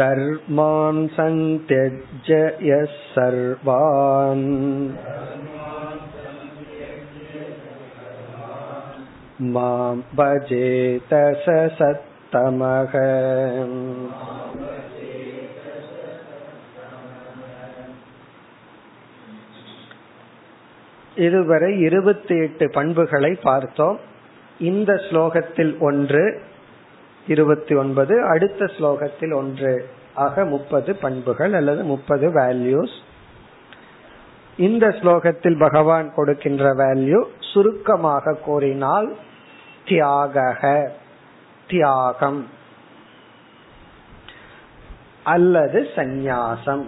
[0.00, 2.84] धर्मान् सन्त्यज्य यः
[3.14, 4.46] सर्वान्
[9.48, 12.94] मां भजेत स सत्तमः
[21.16, 23.96] இதுவரை இருபத்தி எட்டு பண்புகளை பார்த்தோம்
[24.60, 26.24] இந்த ஸ்லோகத்தில் ஒன்று
[27.26, 29.72] இருபத்தி ஒன்பது அடுத்த ஸ்லோகத்தில் ஒன்று
[30.16, 32.94] ஆக முப்பது பண்புகள் அல்லது முப்பது வேல்யூஸ்
[34.58, 37.18] இந்த ஸ்லோகத்தில் பகவான் கொடுக்கின்ற வேல்யூ
[37.50, 39.08] சுருக்கமாக கூறினால்
[39.85, 40.91] தியாக
[41.67, 42.47] தியாகம்.
[45.23, 46.85] அல்லது சந்நியாசம்.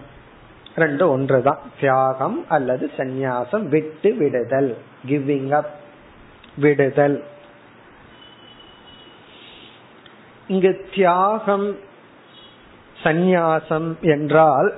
[0.75, 1.59] ரெண்டு ஒன்றுதான்.
[1.79, 4.77] தியாகம் அல்லது சந்நியாசம் விட்டு விடுதல்
[5.07, 5.73] கிவிங் அப்
[6.57, 7.23] விடுதல்.
[10.47, 11.77] இங்கு தியாகம்
[13.03, 14.73] சந்நியாசம் என்றால்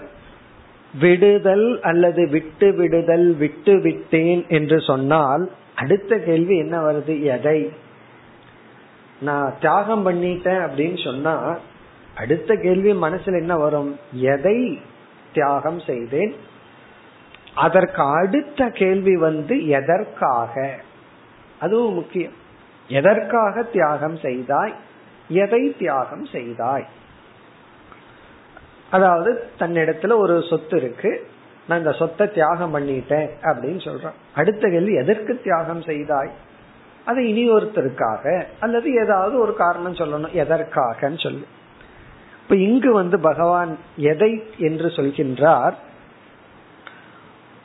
[0.99, 7.21] விடுதல் அல்லது விட்டு விடுதல் விட்டு விட்டேன் என்று சொன்னால் அடுத்த கேள்வி என்ன வருது?
[7.21, 7.71] எதை?
[9.21, 11.57] நான் தியாகம் பண்ணிட்டேன் அப்படின்னு சொன்னா
[12.15, 13.99] அடுத்த கேள்வி மனசுல என்ன வரும்?
[14.11, 14.81] எதை
[15.33, 16.35] தியாகம் செய்தேன்?
[17.55, 20.79] அதற்கு அடுத்த கேள்வி வந்து எதற்காக?
[21.59, 22.31] அதுவும் முக்கியம்.
[22.87, 24.73] எதற்காக தியாகம் செய்தாய்?
[25.29, 26.87] எதை தியாகம் செய்தாய்?
[28.91, 31.27] அதாவது தன்னிடத்துல ஒரு சொத்து இருக்கு.
[31.67, 36.31] நான் இந்த சொத்தை தியாகம் பண்ணிட்டேன் அப்படின்னு சொல்றேன் அடுத்த கேள்வி எதற்கு தியாகம் செய்தாய்?
[37.07, 41.45] அது இனி ஒருத்தருக்காக அல்லது ஏதாவது ஒரு காரணம் சொல்லணும் எதற்காகன்னு சொல்லு.
[42.43, 45.75] இப்ப இங்கு வந்து பகவான் எதை என்று சொல்கின்றார்?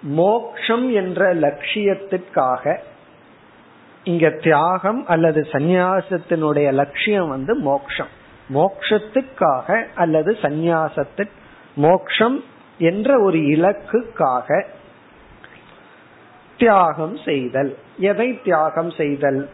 [0.03, 2.79] மோக்ஷம் என்ற லட்சியத்திற்காக
[4.05, 8.13] இங்க தியாகம் அல்லது சந்நியாசத்தினுடைய லட்சியம் வந்து மோக்ஷம்.
[8.55, 11.41] மோக்ஷத்துக்காக அல்லது சந்நியாசத்திற்கு
[11.77, 12.39] மோக்ஷம்
[12.79, 14.49] என்ற ஒரு இலக்குக்காக
[16.63, 17.77] தியாகம் செய்தல்.
[17.99, 19.49] எதை தியாகம் செய்தல்?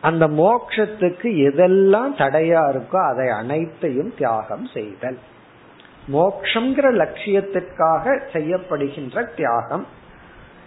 [0.00, 5.18] அந்த மோக்ஷத்துக்கு எதெல்லாம் தடையா இருக்கோ அதை அனைத்தையும் தியாகம் செய்தல்.
[6.12, 9.86] மோக்ஷங்கிற லட்சியத்திற்காக செய்யப்படுகின்ற தியாகம்.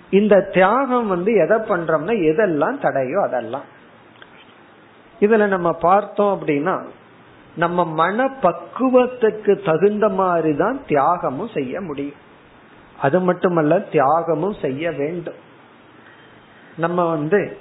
[0.09, 3.67] இந்த தியாகம் வந்து எதை பண்றோம்னா எதெல்லாம் தடையோ அதெல்லாம்.
[5.19, 6.75] இதுல நம்ம பார்த்தோம் அப்படின்னா
[7.55, 12.23] நம்ம மன பக்குவத்துக்கு தகுந்த மாதிரி தான் தியாகமும் செய்ய முடியும்.
[13.01, 15.33] அது மட்டுமல்ல தியாகமும் செய்ய வேண்டும்.
[16.77, 17.57] நம்ம வந்து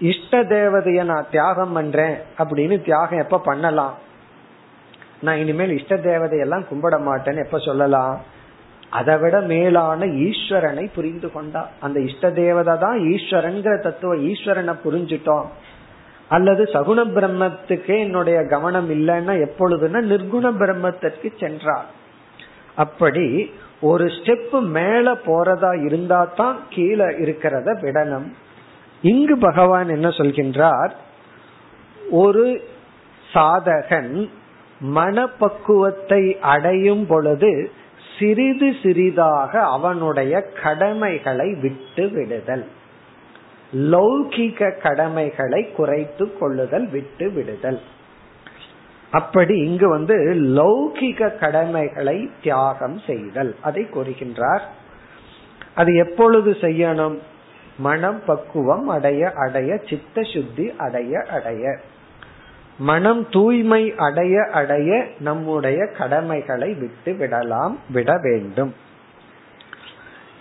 [0.00, 3.94] இஷ்ட தேவதைய நான் தியாகம் பண்றேன் அப்படின்னு தியாகம் எப்ப பண்ணலாம்?
[5.20, 8.20] நான் இனிமேல் இஷ்ட தேவதையெல்லாம் கும்பிட மாட்டேன்னு எப்ப சொல்லலாம்?
[8.90, 11.68] அதை விட மேலான ஈஸ்வரனை புரிந்து கொண்டா.
[11.80, 15.44] அந்த இஷ்ட தேவதை தான் ஈஸ்வரன்கிற தத்துவ ஈஸ்வரனை புரிஞ்சுட்டோம்.
[16.28, 21.86] அல்லது சகுண பிரம்மத்துக்கே என்னுடைய கவனம் இல்லைன்னா எப்பொழுதுன்னா நிர்குண பிரம்மத்திற்கு சென்றார்.
[22.76, 28.32] அப்படி ஒரு ஸ்டெப் மேல போறதா இருந்தா தான் கீழே இருக்கிறத விடணும்.
[29.02, 30.90] இங்கு பகவான் என்ன சொல்கின்றார்?
[32.10, 32.62] ஒரு
[33.34, 34.28] சாதகன்
[34.84, 37.70] மனப்பக்குவத்தை அடையும் பொழுது
[38.18, 42.66] சிறிது சிறிதாக அவனுடைய கடமைகளை விட்டு விடுதல்.
[43.72, 47.80] லௌகிக கடமைகளை குறைத்து கொள்ளுதல் விட்டு விடுதல்.
[49.16, 53.56] அப்படி இங்கு வந்து லௌகிக கடமைகளை தியாகம் செய்தல்.
[53.60, 54.60] அதை கூறுகின்றார்.
[55.74, 57.18] அது எப்பொழுது செய்யணும்?
[57.78, 61.78] மனம் பக்குவம் அடைய அடைய சித்த சுத்தி அடைய அடைய.
[62.78, 68.74] மனம் தூய்மை அடைய அடைய நம்முடைய கடமைகளை விட்டு விடலாம் விட வேண்டும்.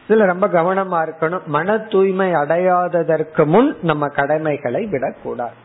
[0.08, 1.46] இதுல ரொம்ப கவனமா இருக்கணும்.
[1.46, 5.64] மன தூய்மை அடையாததற்கு முன் நம்ம கடமைகளை விடக்கூடாது.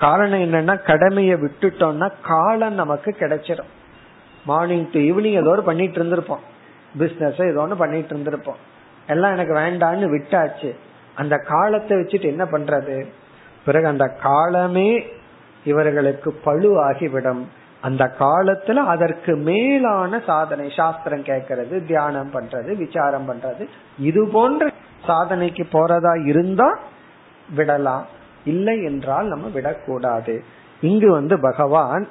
[0.00, 3.70] காரணம் என்னன்னா கடமையை விட்டுட்டோம்னா காலம் நமக்கு கிடைச்சிடும்
[4.46, 6.44] மார்னிங் டு ஈவினிங் ஏதோ ஒரு பண்ணிட்டு இருந்திருப்போம்.
[6.98, 8.60] பிசினஸ் ஏதோ ஒன்று பண்ணிட்டு இருந்திருப்போம்.
[9.06, 10.70] எல்லாம் எனக்கு வேண்டான்னு விட்டாச்சு.
[11.14, 13.06] அந்த காலத்தை வச்சுட்டு என்ன பண்றது?
[13.64, 14.90] பிறகு அந்த காலமே
[15.64, 17.42] இவர்களுக்கு பழு ஆகிவிடும்
[17.80, 23.64] அந்த காலத்துல அதற்கு மேலான சாதனை சாஸ்திரம் கேட்கறது தியானம் பண்றது விசாரம் பண்றது.
[23.98, 24.70] இது போன்ற
[25.06, 26.78] சாதனைக்கு போறதா இருந்தா
[27.56, 28.06] விடலாம்.
[28.44, 30.44] இல்லை என்றால் நம்ம விடக்கூடாது.
[30.80, 32.08] இங்கு வந்து பகவான்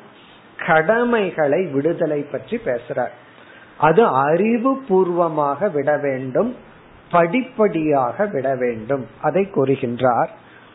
[0.68, 3.12] கடமைகளை விடுதலை பற்றி பேசுறார்.
[3.78, 6.56] அது அறிவு பூர்வமாக விட வேண்டும்
[7.12, 9.08] படிப்படியாக விட வேண்டும்.
[9.22, 10.28] அதை கூறுகின்றார்.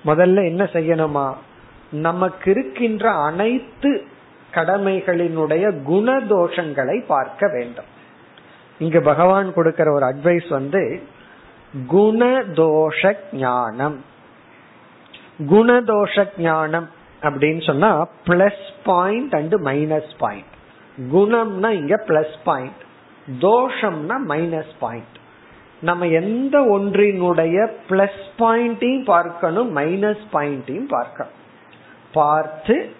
[0.04, 1.34] முதல்ல என்ன செய்யணுமா?
[1.90, 4.04] நமக்கு இருக்கின்ற அனைத்து
[4.54, 7.84] கடமைகளினுடைய குணதோஷங்களை பார்க்க வேண்டும்.
[8.78, 11.02] இங்க பகவான் கொடுக்கிற ஒரு அட்வைஸ் வந்து
[11.88, 14.04] குணதோஷ ஞானம்.
[15.38, 16.88] குணதோஷ ஞானம்
[17.22, 20.52] அப்படின்னு சொன்னா plus point and minus point
[21.12, 22.82] குணம்னா இங்க பிளஸ் பாயிண்ட்
[23.40, 25.16] தோஷம்னா மைனஸ் பாயிண்ட்
[25.80, 31.32] நம்ம எந்த ஒன்றினுடைய பிளஸ் பாயிண்டையும் பார்க்கணும் மைனஸ் பாயிண்டையும் பார்க்கணும்.
[32.12, 32.90] பார்த்து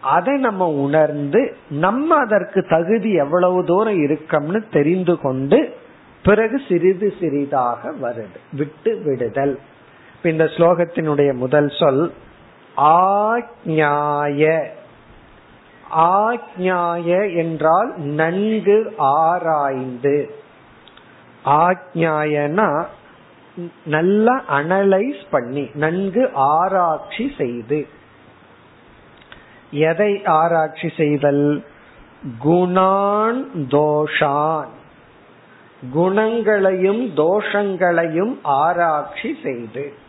[0.00, 5.76] அதை நம்ம உணர்ந்து நம்ம அதற்கு தகுதி எவ்வளவு தூரம் இருக்கோம்னு தெரிந்து கொண்டு
[6.22, 8.38] பிறகு சிறிது சிறிதாக வருது.
[8.52, 9.58] விட்டு விடுதல்.
[10.22, 12.12] இந்த ஸ்லோகத்தினுடைய முதல் சொல்
[12.76, 14.64] ஆக்ஞாய.
[15.96, 20.34] ஆக்ஞாய என்றால் நன்கு ஆராய்ந்து.
[21.44, 22.86] ஆக்ஞாயனா
[23.84, 27.88] நல்லா அனலைஸ் பண்ணி நன்கு ஆராய்ச்சி செய்து.
[29.70, 31.64] எதை ஆராய்ச்சி செய்தல்?
[32.44, 34.68] குணான் தோஷான்.
[35.92, 40.06] குணங்களையும் தோஷங்களையும் ஆராய்ச்சி செய்து.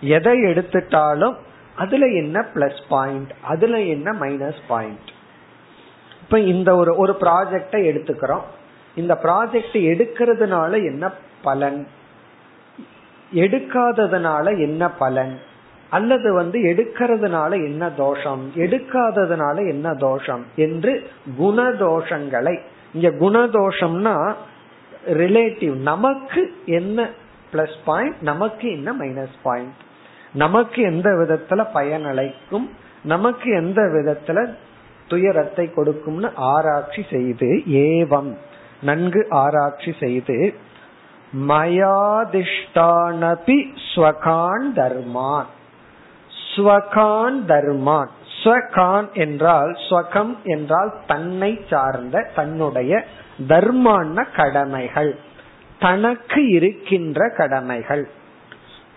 [0.00, 1.34] எதை எடுத்துட்டாலும்
[1.76, 5.10] அதுல என்ன பிளஸ் பாயிண்ட் அதுல என்ன மைனஸ் பாயிண்ட்
[6.22, 8.40] இப்ப இந்த ஒரு ஒரு ப்ராஜெக்டை எடுத்துக்கிறோம்.
[8.94, 11.86] இந்த ப்ராஜெக்ட் எடுக்கிறதுனால என்ன பலன்?
[13.34, 15.38] எடுக்காததுனால என்ன பலன்?
[15.90, 18.52] அல்லது வந்து எடுக்கிறதுனால என்ன தோஷம்?
[18.54, 20.44] எடுக்காததுனால என்ன தோஷம்?
[20.56, 22.60] என்று குணதோஷங்களை
[22.92, 24.34] இங்க குணதோஷம்னா
[25.06, 27.08] ரிலேட்டிவ் நமக்கு என்ன
[27.52, 29.72] பிளஸ் பாயிண்ட் நமக்கு என்ன மைனஸ் பாயிண்ட்
[30.32, 32.68] நமக்கு எந்த விதத்துல பயனளிக்கும்
[33.04, 34.54] நமக்கு எந்த விதத்துல
[35.08, 38.34] துயரத்தை கொடுக்கும்னு ஆராய்ச்சி செய்து ஏவம்
[38.82, 40.54] நன்கு ஆராய்ச்சி செய்து
[41.48, 43.64] மயாதிஷ்டானபி
[43.94, 45.46] ஸ்வகான் தர்மான்.
[46.56, 48.08] ஸ்வகான் தர்மான்.
[48.44, 53.04] ஸ்வகான் என்றால் ஸ்வகம் என்றால் தன்னை சார்ந்த தன்னுடைய
[53.48, 55.18] தர்மான கடமைகள்.
[55.78, 58.08] தனக்கு இருக்கின்ற கடமைகள்.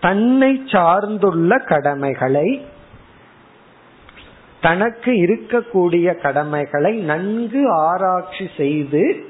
[0.04, 2.66] தன்னை சார்ந்துள்ள கடமைகளை
[4.60, 9.26] தனக்கு இருக்கக்கூடிய கடமைகளை நன்கு ஆராய்ச்சி செய்து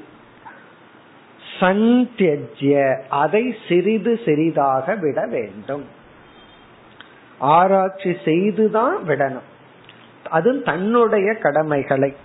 [1.59, 5.85] சந்தியஜ்ய அதை சிறிது சிறிதாக விட வேண்டும்.
[7.37, 9.47] ஆராய்ச்சி செய்துதான் விடணும்.
[10.29, 12.15] அது தன்னுடைய கடமைகளை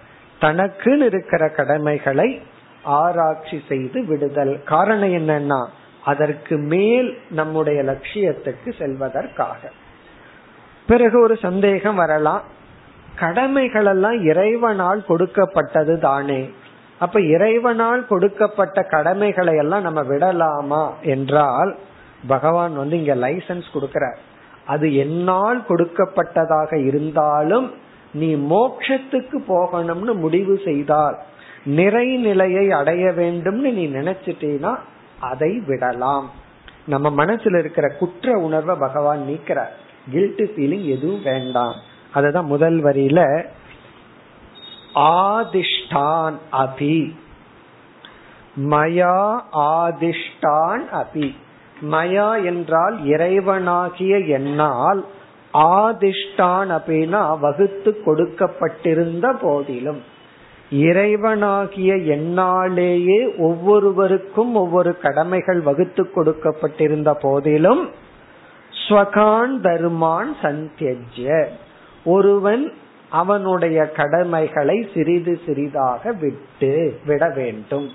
[0.40, 2.42] தனக்குன்னு இருக்கிற கடமைகளை
[2.82, 4.62] ஆராய்ச்சி செய்து விடுதல்.
[4.64, 5.66] காரணம் என்னன்னா
[6.04, 9.70] அதற்கு மேல் நம்முடைய லட்சியத்துக்கு செல்வதற்காக.
[10.86, 12.42] பிறகு ஒரு சந்தேகம் வரலாம்.
[13.18, 16.50] கடமைகள் எல்லாம் இறைவனால் கொடுக்கப்பட்டது தானே.
[16.98, 21.76] அப்ப இறைவனால் கொடுக்கப்பட்ட கடமைகளை எல்லாம் நம்ம விடலாமா என்றால்
[22.26, 24.16] பகவான் வந்து இங்க லைசன்ஸ் கொடுக்கிறார்.
[24.66, 27.72] அது என்னால் கொடுக்கப்பட்டதாக இருந்தாலும்
[28.14, 31.18] நீ மோட்சத்துக்கு போகணும்னு முடிவு செய்தால்
[31.66, 34.78] நிறைநிலையை அடைய வேண்டும்னு நீ நினைச்சிட்டீனா
[35.20, 36.30] அதை விடலாம்.
[36.86, 39.70] நம்ம மனசுல இருக்கிற குற்ற உணர்வை பகவான் நீக்கிறார்.
[40.10, 41.74] கில்ட் ஃபீலிங் எதுவும் வேண்டாம்.
[42.12, 43.44] அதுதான் முதல் வரியில
[44.94, 47.14] ஆதிஷ்டான் அபி.
[48.56, 51.36] மயா ஆதிஷ்டான் அபி.
[51.82, 55.06] மயா என்றால் இறைவனாகிய என்னால்
[55.54, 60.02] ஆதிஷ்டான் அப்படின்னா வகுத்து கொடுக்கப்பட்டிருந்த போதிலும்.
[60.72, 67.90] இறைவனாகிய எண்ணாலேயே ஒவ்வொருவருக்கும் ஒவ்வொரு கடமைகள் வகுத்து கொடுக்கப்பட்டிருந்த போதிலும்
[68.88, 71.44] ஸ்வகான் தர்மான் சந்தியஜ்ய.
[72.04, 72.72] ஒருவன்
[73.08, 77.90] அவனுடைய கடமைகளை சிறிது சிறிதாக விட்டு விட வேண்டும்.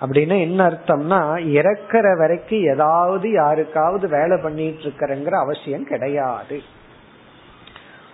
[0.00, 6.62] அப்படின்னா என்ன அர்த்தம்னா இறக்கிற வரைக்கும் ஏதாவது யாருக்காவது வேலை பண்ணிட்டு இருக்கிறேங்கிற அவசியம் கிடையாது.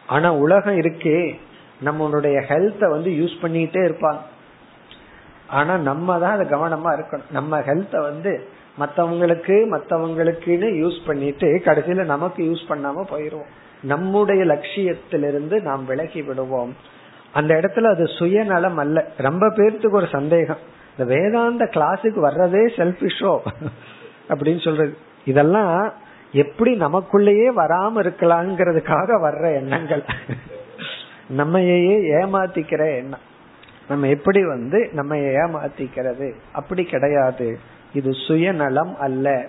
[0.06, 1.34] ஆனா உலகம் இருக்கே
[1.84, 4.20] நம்மளுடைய ஹெல்த்தை வந்து யூஸ் பண்ணிட்டே இருப்பாங்க
[5.46, 7.30] ஆனா நம்ம தான் அதை கவனமா இருக்கணும்.
[7.30, 13.50] நம்ம ஹெல்த்தை வந்து மத்தவங்களுக்கு மத்தவங்களுக்குன்னு யூஸ் பண்ணிட்டு கடைசியில நமக்கு யூஸ் பண்ணாம போயிருவோம்.
[13.82, 16.76] நம்முடைய லட்சியத்திலிருந்து நாம் விலகி விடுவோம்.
[17.32, 19.08] அந்த இடத்துல அது சுயநலம் அல்ல.
[19.16, 20.62] ரொம்ப பேர்த்துக்கு ஒரு சந்தேகம்.
[20.96, 23.38] இந்த வேதாந்த கிளாஸுக்கு வர்றதே செல்பிஷோ
[24.28, 24.96] அப்படின்னு சொல்றது.
[25.24, 25.92] இதெல்லாம்
[26.32, 30.04] எப்படி நமக்குள்ளேயே வராம இருக்கலாங்கிறதுக்காக வர்ற எண்ணங்கள்.
[31.32, 33.30] நம்மையே ஏமாத்திக்கிற எண்ணம்.
[33.88, 36.32] நம்ம எப்படி வந்து நம்ம ஏமாத்திக்கிறது?
[36.52, 37.58] அப்படி கிடையாது.
[37.92, 39.46] இது சுயநலம் அல்ல.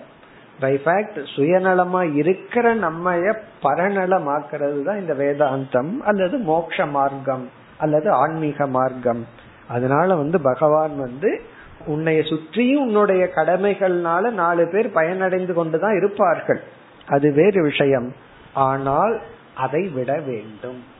[0.60, 9.26] பைஃபேக்ட் சுயநலமா இருக்கிற நம்மைய பரநலமாக்குறது தான் இந்த வேதாந்தம் அல்லது மோக்ஷ மார்க்கம் அல்லது ஆன்மீக மார்க்கம்.
[9.68, 11.40] அதனால வந்து பகவான் வந்து
[11.86, 16.62] உன்னைய சுற்றியும் உன்னுடைய கடமைகள்னால நாலு பேர் பயனடைந்து கொண்டுதான் இருப்பார்கள்.
[17.08, 18.14] அது வேறு விஷயம்.
[18.54, 19.20] ஆனால்
[19.54, 20.92] அதை விட வேண்டும்.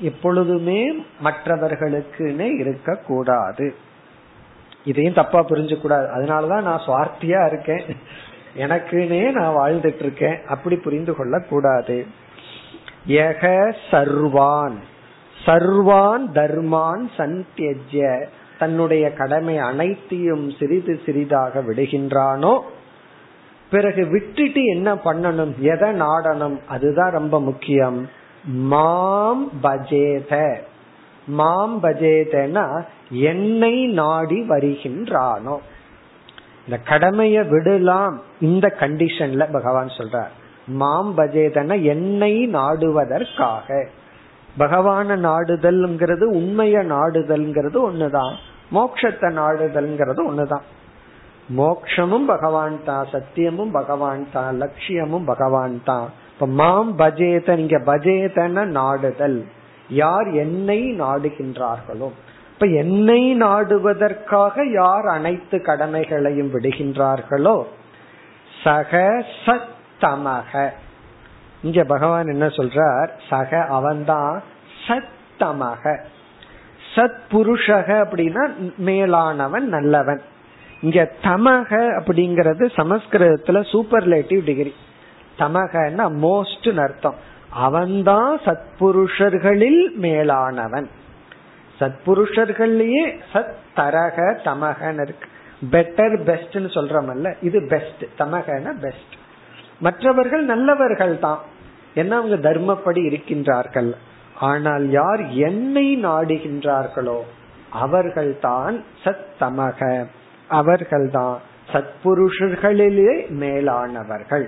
[0.00, 3.74] எப்பொழுதுமே மற்றவர்களுக்குன்னே இருக்கக்கூடாது.
[4.84, 7.96] இதையும் தப்பா புரிஞ்சு கூடாது அதனாலதான் நான் சுவார்த்தியா இருக்கேன்.
[8.58, 12.06] எனக்குன்னே நான் வாழ்ந்துட்டு இருக்கேன் அப்படி புரிந்து கொள்ள கூடாது
[13.08, 14.74] யக சர்வான்.
[15.46, 18.26] சர்வான் தர்மான் சந்தியஜ்ய.
[18.58, 22.60] தன்னுடைய கடமை அனைத்தையும் சிறிது சிறிதாக விடுகின்றானோ?
[23.70, 25.58] பிறகு விட்டுட்டு என்ன பண்ணணும்?
[25.58, 26.58] எதை நாடணும்?
[26.68, 28.15] அதுதான் ரொம்ப முக்கியம்.
[28.46, 30.56] மாம் பஜேத.
[31.26, 35.58] மாம் பஜேதனா என்னை நாடி வருகின்றானோ.
[36.66, 40.28] இந்த கடமைய விடலாம் இந்த கண்டிஷன்ல பகவான் சொல்றார்.
[40.66, 43.86] மாம் பஜேதன என்னை நாடுவதற்காக.
[44.58, 48.34] பகவான நாடுதல்ங்கிறது உண்மைய நாடுதல்ங்கிறது ஒண்ணுதான்.
[48.72, 50.62] மோக்ஷத்தை நாடுதல்ங்கிறது ஒண்ணுதான்.
[51.56, 59.46] மோக்ஷமும் பகவான் தான் சத்தியமும் பகவான் தான் லட்சியமும் பகவான் தான் இப்ப மாம் பஜேத நீங்க பஜேதன நாடுதல்.
[59.88, 62.10] யார் என்னை நாடுகின்றார்களோ.
[62.52, 67.64] இப்ப என்னை நாடுவதற்காக யார் அனைத்து கடமைகளையும் விடுகின்றார்களோ?
[68.64, 70.70] சக சத்தமக.
[71.62, 73.08] இங்க பகவான் என்ன சொல்றார்?
[73.28, 74.42] சக அவன்தான்
[74.88, 76.00] சத்தமக.
[76.94, 80.20] சத் புருஷக அப்படின்னா மேலானவன் நல்லவன்.
[80.80, 84.74] இங்க தமக அப்படிங்கறது சமஸ்கிருதத்துல சூப்பர்லேட்டிவ் டிகிரி
[85.38, 87.18] தமகன்னா மோஸ்ட் அர்த்தம்.
[87.50, 90.88] அவன்தான் சத்புருஷர்களில் மேலானவன்.
[91.80, 95.28] சத்புருஷர்கள்லயே சத் தரக தமகன் இருக்கு.
[95.70, 99.14] பெட்டர் பெஸ்ட்னு சொல்றமல்ல இது பெஸ்ட் தமகன பெஸ்ட்
[99.80, 101.40] மற்றவர்கள் நல்லவர்கள் தான்
[101.94, 103.90] என்ன அவங்க தர்மப்படி இருக்கின்றார்கள்?
[104.40, 107.18] ஆனால் யார் என்னை நாடுகின்றார்களோ
[107.70, 110.06] அவர்கள்தான் சத்தமக.
[110.48, 111.38] அவர்கள்தான்
[111.72, 114.46] சத்புருஷர்களிலே மேலானவர்கள்.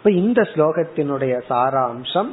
[0.00, 2.28] இப்ப இந்த ஸ்லோகத்தினுடைய சாராம்சம்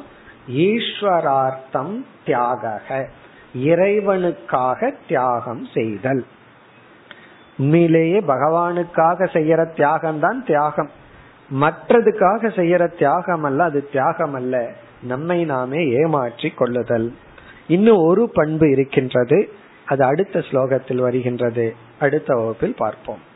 [0.47, 3.09] ஈஸ்வரார்த்தம் தியாக
[3.57, 6.26] இறைவனுக்காக தியாகம் செய்தல்.
[7.57, 10.89] உண்மையிலேயே பகவானுக்காக செய்யற தியாகம் தான் தியாகம்.
[11.61, 17.13] மற்றதுக்காக செய்யற தியாகம் அல்ல அது தியாகம் அல்ல நம்மை நாமே ஏமாற்றி கொள்ளுதல்.
[17.68, 19.49] இன்னும் ஒரு பண்பு இருக்கின்றது.
[19.86, 21.76] அது அடுத்த ஸ்லோகத்தில் வருகின்றது.
[21.99, 23.36] அடுத்த வகுப்பில் பார்ப்போம்.